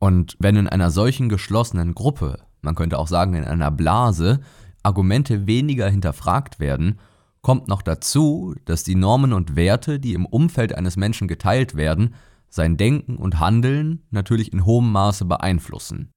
[0.01, 4.39] Und wenn in einer solchen geschlossenen Gruppe man könnte auch sagen in einer Blase,
[4.81, 6.99] Argumente weniger hinterfragt werden,
[7.47, 12.13] kommt noch dazu, dass die Normen und Werte, die im Umfeld eines Menschen geteilt werden,
[12.49, 16.11] sein Denken und Handeln natürlich in hohem Maße beeinflussen.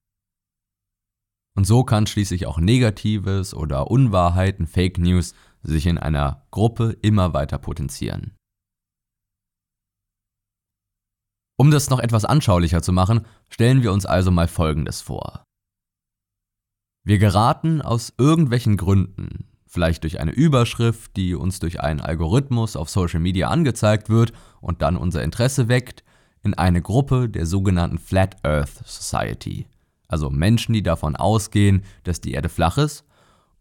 [1.56, 7.32] Und so kann schließlich auch Negatives oder Unwahrheiten, Fake News sich in einer Gruppe immer
[7.32, 8.34] weiter potenzieren.
[11.56, 15.44] Um das noch etwas anschaulicher zu machen, stellen wir uns also mal Folgendes vor.
[17.04, 22.90] Wir geraten aus irgendwelchen Gründen, vielleicht durch eine Überschrift, die uns durch einen Algorithmus auf
[22.90, 26.02] Social Media angezeigt wird und dann unser Interesse weckt,
[26.42, 29.66] in eine Gruppe der sogenannten Flat Earth Society,
[30.08, 33.04] also Menschen, die davon ausgehen, dass die Erde flach ist.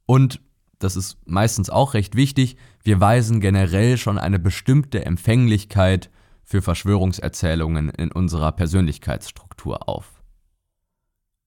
[0.07, 0.41] Und
[0.79, 6.09] das ist meistens auch recht wichtig, wir weisen generell schon eine bestimmte Empfänglichkeit
[6.43, 10.19] für Verschwörungserzählungen in unserer Persönlichkeitsstruktur auf.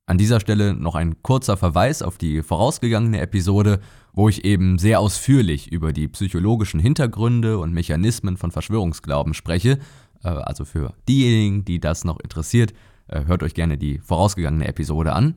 [0.07, 3.81] An dieser Stelle noch ein kurzer Verweis auf die vorausgegangene Episode,
[4.13, 9.79] wo ich eben sehr ausführlich über die psychologischen Hintergründe und Mechanismen von Verschwörungsglauben spreche.
[10.23, 12.73] Äh, also für diejenigen, die das noch interessiert,
[13.09, 15.37] äh, hört euch gerne die vorausgegangene Episode an.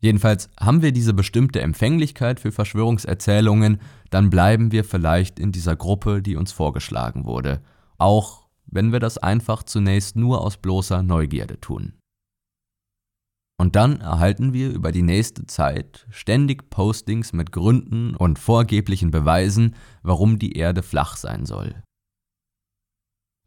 [0.00, 6.20] Jedenfalls haben wir diese bestimmte Empfänglichkeit für Verschwörungserzählungen, dann bleiben wir vielleicht in dieser Gruppe,
[6.22, 7.62] die uns vorgeschlagen wurde,
[7.96, 11.94] auch wenn wir das einfach zunächst nur aus bloßer Neugierde tun.
[13.58, 19.74] Und dann erhalten wir über die nächste Zeit ständig Postings mit Gründen und vorgeblichen Beweisen,
[20.02, 21.82] warum die Erde flach sein soll.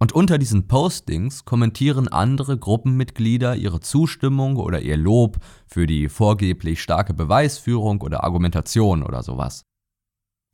[0.01, 5.37] Und unter diesen Postings kommentieren andere Gruppenmitglieder ihre Zustimmung oder ihr Lob
[5.67, 9.63] für die vorgeblich starke Beweisführung oder Argumentation oder sowas.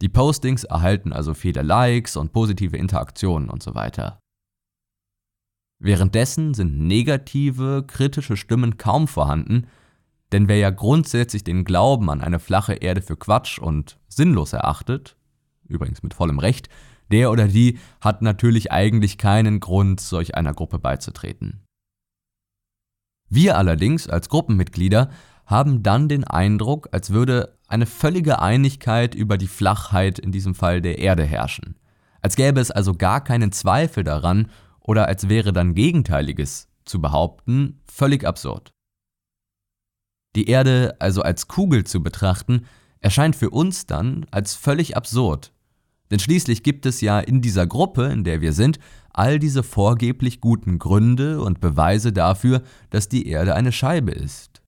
[0.01, 4.19] Die Postings erhalten also viele Likes und positive Interaktionen und so weiter.
[5.85, 9.67] Währenddessen sind negative, kritische Stimmen kaum vorhanden,
[10.31, 15.15] denn wer ja grundsätzlich den Glauben an eine flache Erde für Quatsch und sinnlos erachtet,
[15.67, 16.69] übrigens mit vollem Recht,
[17.11, 21.61] der oder die hat natürlich eigentlich keinen Grund, solch einer Gruppe beizutreten.
[23.29, 25.11] Wir allerdings als Gruppenmitglieder
[25.45, 30.81] haben dann den Eindruck, als würde eine völlige Einigkeit über die Flachheit in diesem Fall
[30.81, 31.75] der Erde herrschen.
[32.23, 34.49] Als gäbe es also gar keinen Zweifel daran,
[34.85, 38.71] oder als wäre dann Gegenteiliges zu behaupten, völlig absurd.
[40.35, 42.65] Die Erde also als Kugel zu betrachten,
[42.99, 45.51] erscheint für uns dann als völlig absurd.
[46.11, 48.79] Denn schließlich gibt es ja in dieser Gruppe, in der wir sind,
[49.11, 52.61] all diese vorgeblich guten Gründe und Beweise dafür,
[52.91, 54.61] dass die Erde eine Scheibe ist.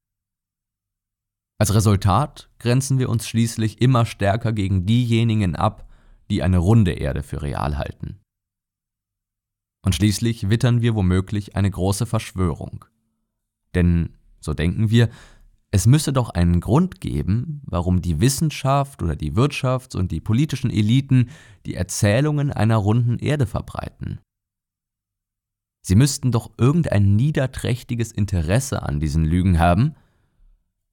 [1.59, 5.88] Als Resultat grenzen wir uns schließlich immer stärker gegen diejenigen ab,
[6.30, 8.20] die eine runde Erde für real halten.
[9.84, 12.86] Und schließlich wittern wir womöglich eine große Verschwörung.
[13.76, 15.10] Denn, so denken wir,
[15.72, 20.72] es müsse doch einen Grund geben, warum die Wissenschaft oder die Wirtschafts- und die politischen
[20.72, 21.30] Eliten
[21.66, 24.20] die Erzählungen einer runden Erde verbreiten.
[25.82, 29.96] Sie müssten doch irgendein niederträchtiges Interesse an diesen Lügen haben,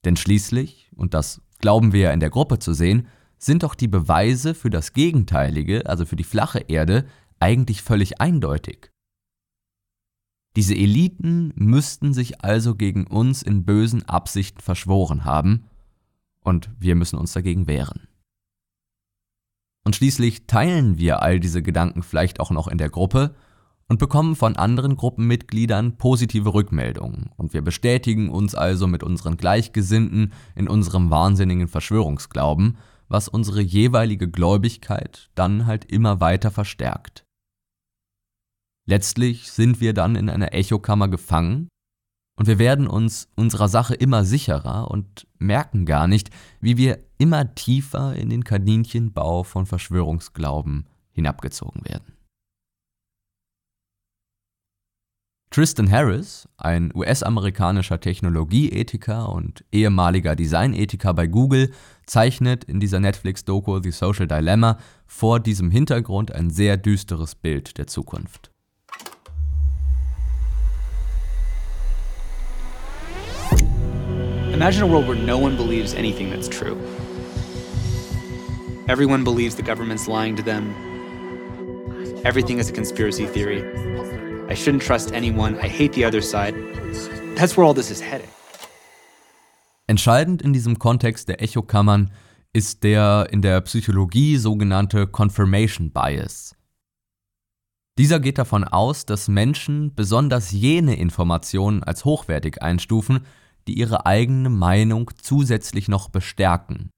[0.04, 3.08] denn schließlich, und das glauben wir ja in der Gruppe zu sehen,
[3.38, 7.06] sind doch die Beweise für das Gegenteilige, also für die flache Erde,
[7.44, 8.90] eigentlich völlig eindeutig.
[10.56, 15.66] Diese Eliten müssten sich also gegen uns in bösen Absichten verschworen haben,
[16.40, 18.08] und wir müssen uns dagegen wehren.
[19.84, 23.34] Und schließlich teilen wir all diese Gedanken vielleicht auch noch in der Gruppe
[23.88, 30.32] und bekommen von anderen Gruppenmitgliedern positive Rückmeldungen, und wir bestätigen uns also mit unseren Gleichgesinnten
[30.54, 32.78] in unserem wahnsinnigen Verschwörungsglauben,
[33.08, 37.23] was unsere jeweilige Gläubigkeit dann halt immer weiter verstärkt.
[38.86, 41.68] Letztlich sind wir dann in einer Echokammer gefangen
[42.36, 46.30] und wir werden uns unserer Sache immer sicherer und merken gar nicht,
[46.60, 52.14] wie wir immer tiefer in den Kaninchenbau von Verschwörungsglauben hinabgezogen werden.
[55.50, 61.72] Tristan Harris, ein US-amerikanischer Technologieethiker und ehemaliger Designethiker bei Google,
[62.06, 67.86] zeichnet in dieser Netflix-Doku The Social Dilemma vor diesem Hintergrund ein sehr düsteres Bild der
[67.86, 68.53] Zukunft.
[74.64, 76.74] Imagine a world where no one believes anything that's true.
[78.88, 80.74] Everyone believes the government's lying to them.
[82.24, 83.62] Everything is a conspiracy theory.
[84.48, 85.58] I shouldn't trust anyone.
[85.58, 86.54] I hate the other side.
[87.36, 88.30] That's where all this is heading.
[89.86, 92.10] Entscheidend in diesem Kontext der Echokammern
[92.54, 96.56] ist der in der Psychologie sogenannte Confirmation Bias.
[97.98, 103.26] Dieser geht davon aus, dass Menschen besonders jene Informationen als hochwertig einstufen,
[103.66, 106.90] die ihre eigene Meinung zusätzlich noch bestärken.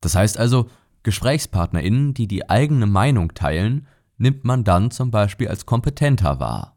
[0.00, 0.68] Das heißt also,
[1.02, 3.86] GesprächspartnerInnen, die die eigene Meinung teilen,
[4.16, 6.76] nimmt man dann zum Beispiel als kompetenter wahr,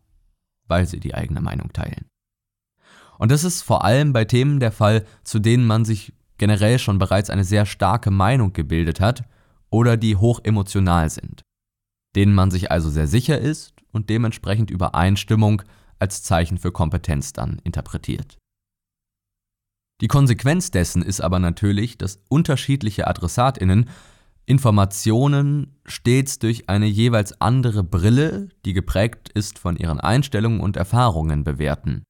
[0.67, 2.05] weil sie die eigene Meinung teilen.
[3.17, 6.99] Und das ist vor allem bei Themen der Fall, zu denen man sich generell schon
[6.99, 9.23] bereits eine sehr starke Meinung gebildet hat
[9.69, 11.41] oder die hoch emotional sind,
[12.15, 15.63] denen man sich also sehr sicher ist und dementsprechend Übereinstimmung
[15.99, 18.37] als Zeichen für Kompetenz dann interpretiert.
[20.01, 23.89] Die Konsequenz dessen ist aber natürlich, dass unterschiedliche Adressatinnen
[24.45, 31.43] Informationen stets durch eine jeweils andere Brille, die geprägt ist von ihren Einstellungen und Erfahrungen,
[31.43, 32.03] bewerten.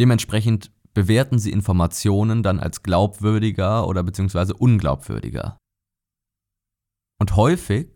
[0.00, 5.58] Dementsprechend bewerten sie Informationen dann als glaubwürdiger oder beziehungsweise unglaubwürdiger.
[7.20, 7.90] Und häufig,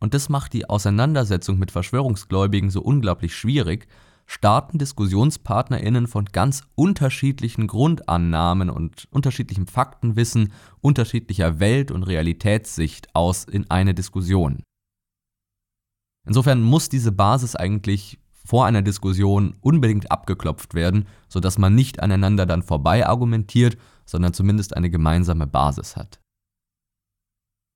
[0.00, 3.86] und das macht die Auseinandersetzung mit Verschwörungsgläubigen so unglaublich schwierig,
[4.26, 13.68] starten DiskussionspartnerInnen von ganz unterschiedlichen Grundannahmen und unterschiedlichem Faktenwissen, unterschiedlicher Welt- und Realitätssicht aus in
[13.70, 14.62] eine Diskussion.
[16.26, 22.46] Insofern muss diese Basis eigentlich vor einer Diskussion unbedingt abgeklopft werden, sodass man nicht aneinander
[22.46, 23.76] dann vorbei argumentiert,
[24.06, 26.19] sondern zumindest eine gemeinsame Basis hat.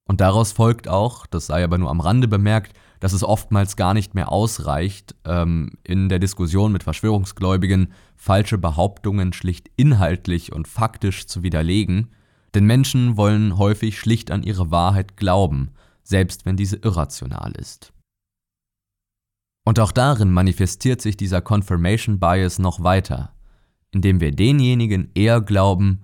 [0.06, 3.94] Und daraus folgt auch, das sei aber nur am Rande bemerkt, dass es oftmals gar
[3.94, 11.26] nicht mehr ausreicht, ähm, in der Diskussion mit Verschwörungsgläubigen falsche Behauptungen schlicht inhaltlich und faktisch
[11.26, 12.10] zu widerlegen,
[12.54, 15.70] denn Menschen wollen häufig schlicht an ihre Wahrheit glauben,
[16.02, 17.92] selbst wenn diese irrational ist.
[19.66, 23.34] Und auch darin manifestiert sich dieser Confirmation Bias noch weiter,
[23.90, 26.02] indem wir denjenigen eher glauben,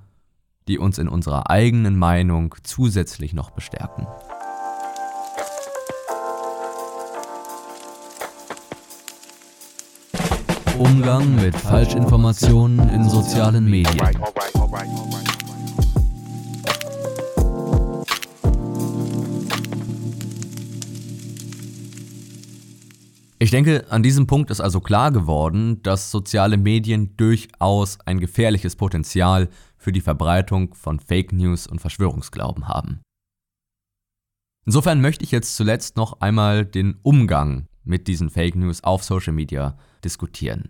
[0.71, 4.07] die uns in unserer eigenen Meinung zusätzlich noch bestärken.
[10.79, 13.99] Umgang mit Falschinformationen in sozialen Medien.
[23.43, 28.77] Ich denke, an diesem Punkt ist also klar geworden, dass soziale Medien durchaus ein gefährliches
[28.77, 33.01] Potenzial für die Verbreitung von Fake News und Verschwörungsglauben haben.
[34.67, 39.33] Insofern möchte ich jetzt zuletzt noch einmal den Umgang mit diesen Fake News auf Social
[39.33, 40.69] Media diskutieren.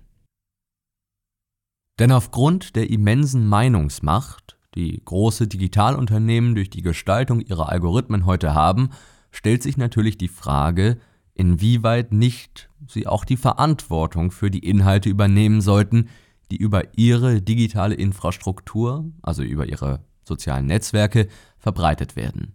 [1.99, 8.91] Denn aufgrund der immensen Meinungsmacht, die große Digitalunternehmen durch die Gestaltung ihrer Algorithmen heute haben,
[9.33, 11.01] stellt sich natürlich die Frage,
[11.41, 16.11] inwieweit nicht sie auch die Verantwortung für die Inhalte übernehmen sollten,
[16.51, 21.29] die über ihre digitale Infrastruktur, also über ihre sozialen Netzwerke,
[21.59, 22.53] verbreitet werden.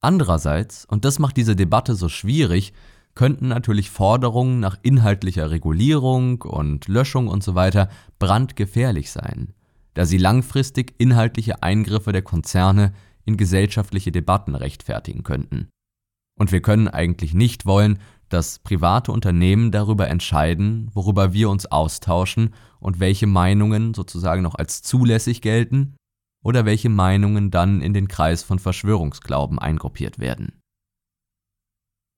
[0.00, 2.72] Andererseits, und das macht diese Debatte so schwierig,
[3.16, 7.70] könnten natürlich Forderungen nach inhaltlicher Regulierung und Löschung usw.
[7.72, 7.86] So
[8.20, 9.52] brandgefährlich sein,
[9.94, 12.92] da sie langfristig inhaltliche Eingriffe der Konzerne
[13.24, 15.68] in gesellschaftliche Debatten rechtfertigen könnten.
[16.38, 22.54] Und wir können eigentlich nicht wollen, dass private Unternehmen darüber entscheiden, worüber wir uns austauschen
[22.80, 25.96] und welche Meinungen sozusagen noch als zulässig gelten
[26.42, 30.60] oder welche Meinungen dann in den Kreis von Verschwörungsglauben eingruppiert werden.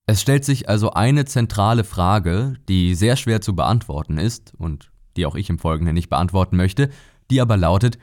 [0.07, 5.25] Es stellt sich also eine zentrale Frage, die sehr schwer zu beantworten ist und die
[5.27, 6.89] auch ich im Folgenden nicht beantworten möchte,
[7.29, 7.99] die aber lautet,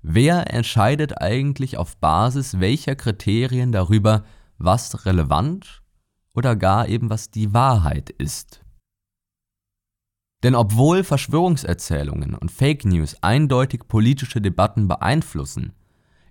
[0.00, 4.24] wer entscheidet eigentlich auf Basis welcher Kriterien darüber,
[4.60, 5.82] was relevant
[6.34, 8.62] oder gar eben was die Wahrheit ist?
[10.42, 15.72] Denn obwohl Verschwörungserzählungen und Fake News eindeutig politische Debatten beeinflussen,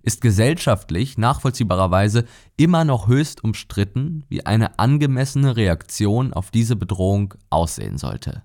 [0.02, 2.26] ist gesellschaftlich nachvollziehbarerweise
[2.58, 8.44] immer noch höchst umstritten, wie eine angemessene Reaktion auf diese Bedrohung aussehen sollte.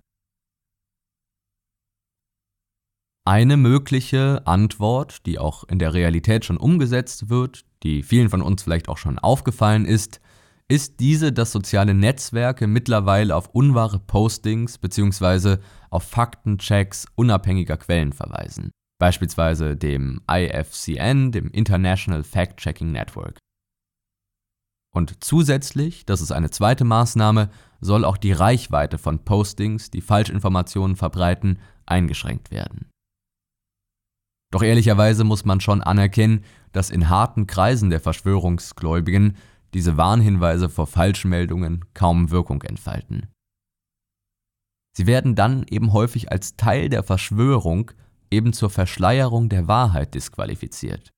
[3.26, 8.62] Eine mögliche Antwort, die auch in der Realität schon umgesetzt wird, die vielen von uns
[8.62, 10.20] vielleicht auch schon aufgefallen ist,
[10.68, 15.58] ist diese, dass soziale Netzwerke mittlerweile auf unwahre Postings bzw.
[15.90, 23.38] auf Faktenchecks unabhängiger Quellen verweisen beispielsweise dem IFCN, dem International Fact-Checking Network.
[24.94, 27.50] Und zusätzlich, das ist eine zweite Maßnahme,
[27.80, 32.88] soll auch die Reichweite von Postings, die Falschinformationen verbreiten, eingeschränkt werden.
[34.54, 39.36] Doch ehrlicherweise muss man schon anerkennen, dass in harten Kreisen der Verschwörungsgläubigen
[39.74, 43.26] diese Warnhinweise vor Falschmeldungen kaum Wirkung entfalten.
[44.96, 47.90] Sie werden dann eben häufig als Teil der Verschwörung
[48.30, 51.10] eben zur Verschleierung der Wahrheit disqualifiziert.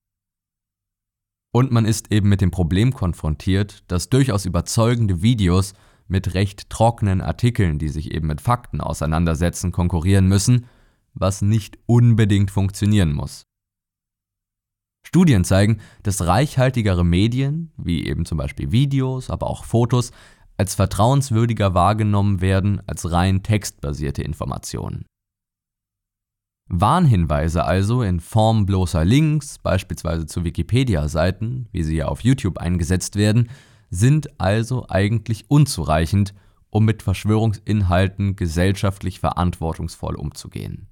[1.53, 5.75] Und man ist eben mit dem Problem konfrontiert, dass durchaus überzeugende Videos
[6.09, 10.71] mit recht trockenen Artikeln, die sich eben mit Fakten auseinandersetzen, konkurrieren müssen,
[11.17, 13.47] was nicht unbedingt funktionieren muss.
[15.07, 20.11] Studien zeigen, dass reichhaltigere Medien, wie eben zum Beispiel Videos, aber auch Fotos,
[20.57, 25.05] als vertrauenswürdiger wahrgenommen werden als rein textbasierte Informationen.
[26.69, 33.15] Warnhinweise also in Form bloßer Links, beispielsweise zu Wikipedia-Seiten, wie sie ja auf YouTube eingesetzt
[33.15, 33.51] werden,
[33.91, 36.35] sind also eigentlich unzureichend,
[36.71, 40.89] um mit Verschwörungsinhalten gesellschaftlich verantwortungsvoll umzugehen.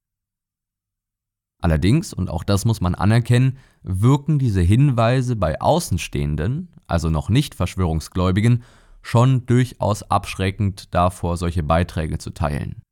[1.64, 7.54] Allerdings, und auch das muss man anerkennen, wirken diese Hinweise bei Außenstehenden, also noch nicht
[7.54, 8.64] Verschwörungsgläubigen,
[9.00, 12.82] schon durchaus abschreckend davor, solche Beiträge zu teilen.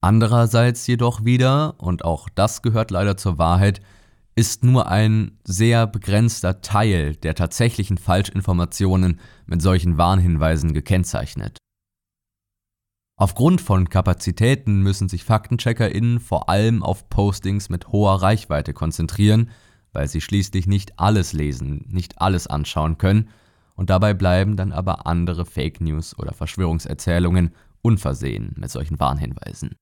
[0.00, 3.80] Andererseits jedoch wieder, und auch das gehört leider zur Wahrheit,
[4.34, 11.58] ist nur ein sehr begrenzter Teil der tatsächlichen Falschinformationen mit solchen Warnhinweisen gekennzeichnet.
[13.22, 19.50] Aufgrund von Kapazitäten müssen sich FaktencheckerInnen vor allem auf Postings mit hoher Reichweite konzentrieren,
[19.92, 23.28] weil sie schließlich nicht alles lesen, nicht alles anschauen können
[23.76, 29.76] und dabei bleiben dann aber andere Fake News oder Verschwörungserzählungen unversehen mit solchen Warnhinweisen.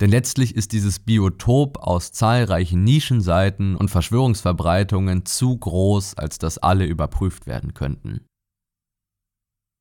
[0.00, 6.86] Denn letztlich ist dieses Biotop aus zahlreichen Nischenseiten und Verschwörungsverbreitungen zu groß, als dass alle
[6.86, 8.24] überprüft werden könnten.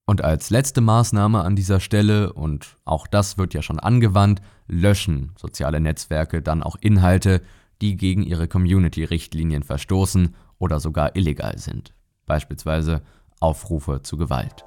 [0.06, 5.32] Und als letzte Maßnahme an dieser Stelle, und auch das wird ja schon angewandt, löschen
[5.38, 7.42] soziale Netzwerke dann auch Inhalte,
[7.82, 11.94] die gegen ihre Community-Richtlinien verstoßen oder sogar illegal sind,
[12.26, 13.02] beispielsweise
[13.40, 14.66] Aufrufe zu Gewalt.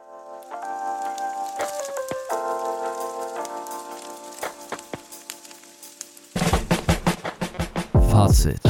[8.11, 8.66] Fazit.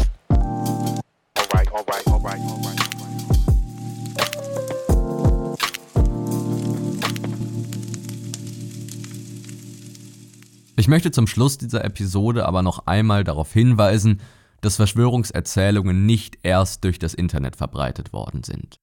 [10.86, 14.20] Ich möchte zum Schluss dieser Episode aber noch einmal darauf hinweisen,
[14.60, 18.76] dass Verschwörungserzählungen nicht erst durch das Internet verbreitet worden sind.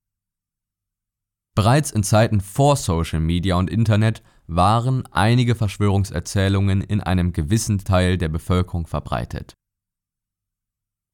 [1.56, 8.18] Bereits in Zeiten vor Social Media und Internet waren einige Verschwörungserzählungen in einem gewissen Teil
[8.18, 9.54] der Bevölkerung verbreitet.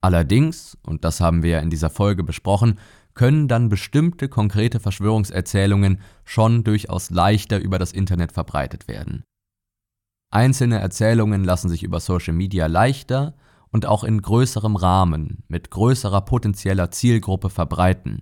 [0.02, 2.80] Allerdings, und das haben wir ja in dieser Folge besprochen,
[3.14, 9.24] können dann bestimmte konkrete Verschwörungserzählungen schon durchaus leichter über das Internet verbreitet werden.
[10.32, 13.36] Einzelne Erzählungen lassen sich über Social Media leichter
[13.72, 18.22] und auch in größerem Rahmen mit größerer potenzieller Zielgruppe verbreiten.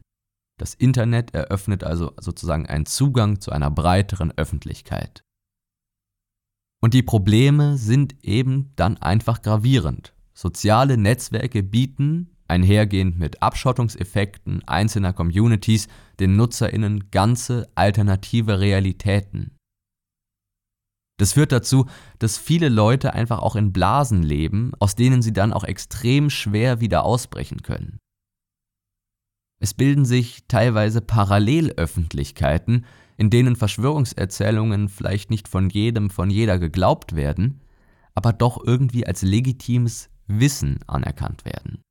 [0.58, 5.24] Das Internet eröffnet also sozusagen einen Zugang zu einer breiteren Öffentlichkeit.
[6.82, 10.14] Und die Probleme sind eben dann einfach gravierend.
[10.34, 15.88] Soziale Netzwerke bieten, einhergehend mit Abschottungseffekten einzelner Communities,
[16.20, 19.57] den Nutzerinnen ganze alternative Realitäten.
[21.18, 21.88] Das führt dazu,
[22.20, 26.80] dass viele Leute einfach auch in Blasen leben, aus denen sie dann auch extrem schwer
[26.80, 27.98] wieder ausbrechen können.
[29.60, 32.86] Es bilden sich teilweise Parallelöffentlichkeiten,
[33.18, 37.62] in denen Verschwörungserzählungen vielleicht nicht von jedem, von jeder geglaubt werden,
[38.14, 41.82] aber doch irgendwie als legitimes Wissen anerkannt werden.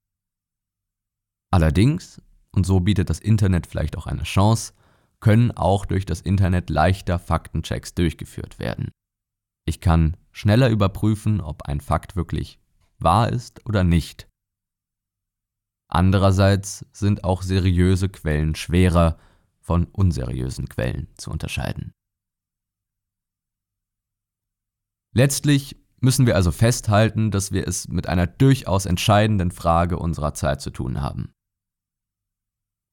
[1.53, 2.22] Allerdings,
[2.53, 4.74] und so bietet das Internet vielleicht auch eine Chance,
[5.18, 8.91] können auch durch das Internet leichter Faktenchecks durchgeführt werden.
[9.67, 12.61] Ich kann schneller überprüfen, ob ein Fakt wirklich
[12.99, 14.29] wahr ist oder nicht.
[15.89, 19.19] Andererseits sind auch seriöse Quellen schwerer
[19.61, 21.93] von unseriösen Quellen zu unterscheiden.
[25.12, 30.61] Letztlich müssen wir also festhalten, dass wir es mit einer durchaus entscheidenden Frage unserer Zeit
[30.61, 31.33] zu tun haben.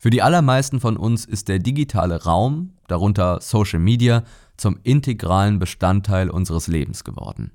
[0.01, 4.23] Für die allermeisten von uns ist der digitale Raum, darunter Social Media,
[4.63, 7.51] zum integralen Bestandteil unseres Lebens geworden.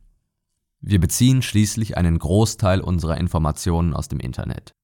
[0.81, 4.75] Wir beziehen schließlich einen Großteil unserer Informationen aus dem Internet.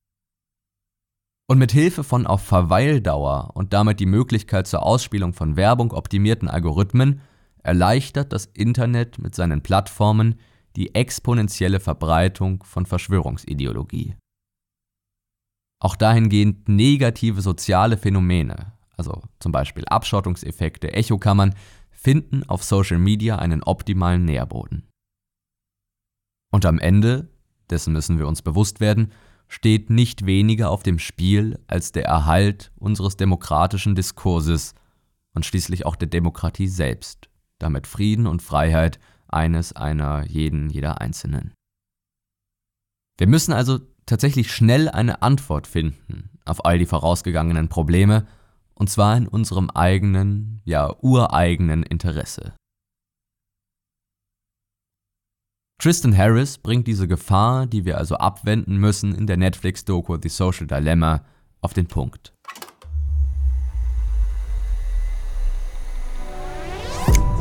[1.47, 6.49] Und mit Hilfe von auf Verweildauer und damit die Möglichkeit zur Ausspielung von Werbung optimierten
[6.49, 7.21] Algorithmen
[7.63, 10.41] erleichtert das Internet mit seinen Plattformen
[10.77, 14.17] die exponentielle Verbreitung von Verschwörungsideologie.
[15.79, 21.55] Auch dahingehend negative soziale Phänomene, also zum Beispiel Abschottungseffekte, Echokammern,
[22.05, 24.87] finden auf Social Media einen optimalen Nährboden.
[26.53, 27.31] Und am Ende,
[27.71, 29.11] dessen müssen wir uns bewusst werden,
[29.49, 34.75] steht nicht weniger auf dem Spiel als der Erhalt unseres demokratischen Diskurses
[35.35, 41.55] und schließlich auch der Demokratie selbst, damit Frieden und Freiheit eines einer jeden, jeder Einzelnen.
[43.17, 48.27] Wir müssen also tatsächlich schnell eine Antwort finden auf all die vorausgegangenen Probleme,
[48.75, 52.55] und zwar in unserem eigenen, ja ureigenen Interesse.
[55.79, 60.67] Tristan Harris bringt diese Gefahr, die wir also abwenden müssen, in der Netflix-Doku The Social
[60.67, 61.25] Dilemma
[61.61, 62.33] auf den Punkt.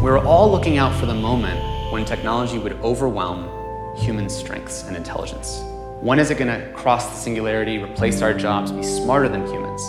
[0.02, 1.58] We're all looking out for the moment
[1.94, 3.48] when technology would overwhelm
[3.96, 5.64] human strengths and intelligence.
[6.02, 9.82] When is it going to cross the singularity, replace our jobs, be smarter than humans?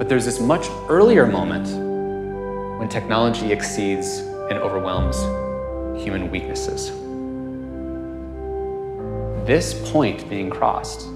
[0.00, 1.68] But there's this much earlier moment
[2.78, 5.18] when technology exceeds and overwhelms
[6.02, 6.88] human weaknesses.
[9.46, 11.06] This point being crossed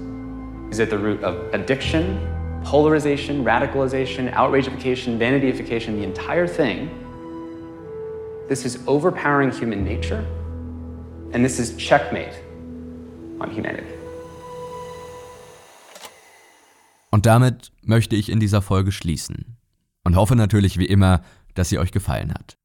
[0.69, 6.91] is at the root of addiction, polarization, radicalization, outrageification, vanityification, the entire thing.
[8.47, 10.23] This is overpowering human nature,
[11.33, 12.39] and this is checkmate
[13.41, 13.94] on humanity.
[17.25, 19.57] Damit möchte ich in dieser Folge schließen
[20.03, 21.23] und hoffe natürlich wie immer,
[21.55, 22.55] dass sie euch gefallen hat.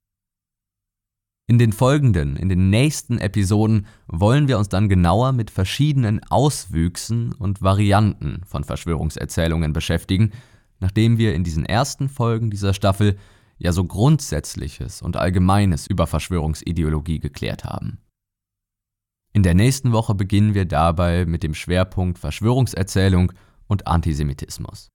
[1.46, 7.32] In den folgenden, in den nächsten Episoden wollen wir uns dann genauer mit verschiedenen Auswüchsen
[7.32, 10.32] und Varianten von Verschwörungserzählungen beschäftigen,
[10.78, 13.16] nachdem wir in diesen ersten Folgen dieser Staffel
[13.56, 17.96] ja so Grundsätzliches und Allgemeines über Verschwörungsideologie geklärt haben.
[19.32, 23.32] In der nächsten Woche beginnen wir dabei mit dem Schwerpunkt Verschwörungserzählung
[23.70, 24.90] und Antisemitismus.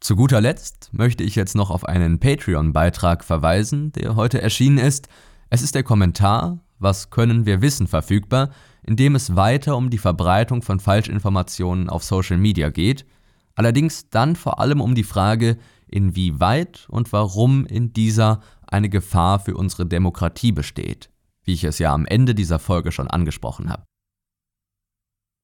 [0.00, 5.08] Zu guter Letzt möchte ich jetzt noch auf einen Patreon-Beitrag verweisen, der heute erschienen ist.
[5.48, 8.50] Es ist der Kommentar Was können wir wissen verfügbar,
[8.82, 13.06] in dem es weiter um die Verbreitung von Falschinformationen auf Social Media geht,
[13.54, 15.56] allerdings dann vor allem um die Frage,
[15.88, 21.08] inwieweit und warum in dieser eine Gefahr für unsere Demokratie besteht,
[21.44, 23.84] wie ich es ja am Ende dieser Folge schon angesprochen habe.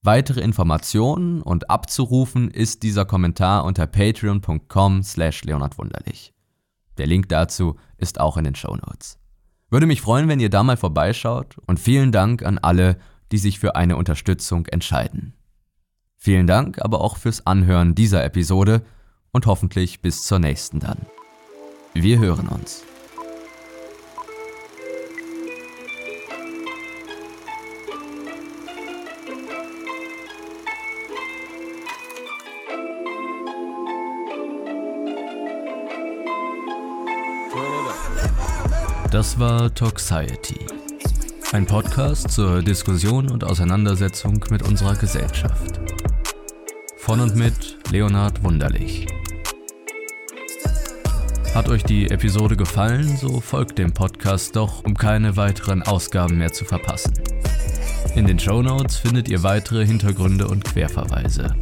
[0.05, 6.33] Weitere Informationen und abzurufen ist dieser Kommentar unter patreon.com slash leonardwunderlich.
[6.97, 9.17] Der Link dazu ist auch in den Show Notes.
[9.69, 12.97] Würde mich freuen, wenn ihr da mal vorbeischaut und vielen Dank an alle,
[13.31, 15.33] die sich für eine Unterstützung entscheiden.
[16.17, 18.83] Vielen Dank aber auch fürs Anhören dieser Episode
[19.31, 20.99] und hoffentlich bis zur nächsten dann.
[21.93, 22.83] Wir hören uns.
[39.13, 40.57] Das war Toxiety.
[41.51, 45.79] Ein Podcast zur Diskussion und Auseinandersetzung mit unserer Gesellschaft.
[46.97, 49.05] Von und mit Leonhard Wunderlich.
[51.53, 56.51] Hat euch die Episode gefallen, so folgt dem Podcast doch, um keine weiteren Ausgaben mehr
[56.51, 57.13] zu verpassen.
[58.15, 61.55] In den Show Notes findet ihr weitere Hintergründe und Querverweise.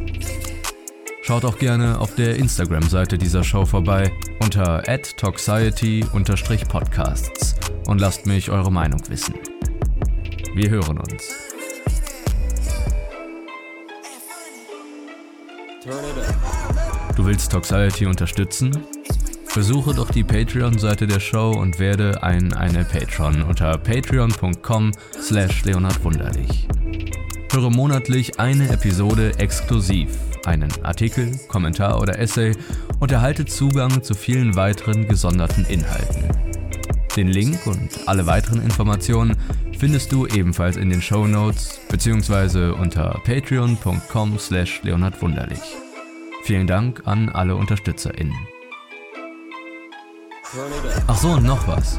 [1.24, 4.10] Schaut auch gerne auf der Instagram-Seite dieser Show vorbei
[4.40, 7.54] unter toxiety-podcasts
[7.86, 9.34] und lasst mich eure Meinung wissen.
[10.54, 11.30] Wir hören uns.
[17.16, 18.76] Du willst Toxiety unterstützen?
[19.54, 26.66] Besuche doch die Patreon-Seite der Show und werde ein eine Patron unter patreon.com slash leonardwunderlich.
[27.52, 30.08] Höre monatlich eine Episode exklusiv,
[30.46, 32.56] einen Artikel, Kommentar oder Essay
[33.00, 36.28] und erhalte Zugang zu vielen weiteren gesonderten Inhalten.
[37.16, 39.36] Den Link und alle weiteren Informationen
[39.78, 42.70] findest du ebenfalls in den Show Notes bzw.
[42.70, 45.60] unter patreon.com slash leonardwunderlich.
[46.44, 48.34] Vielen Dank an alle UnterstützerInnen.
[51.06, 51.98] Ach so, und noch was.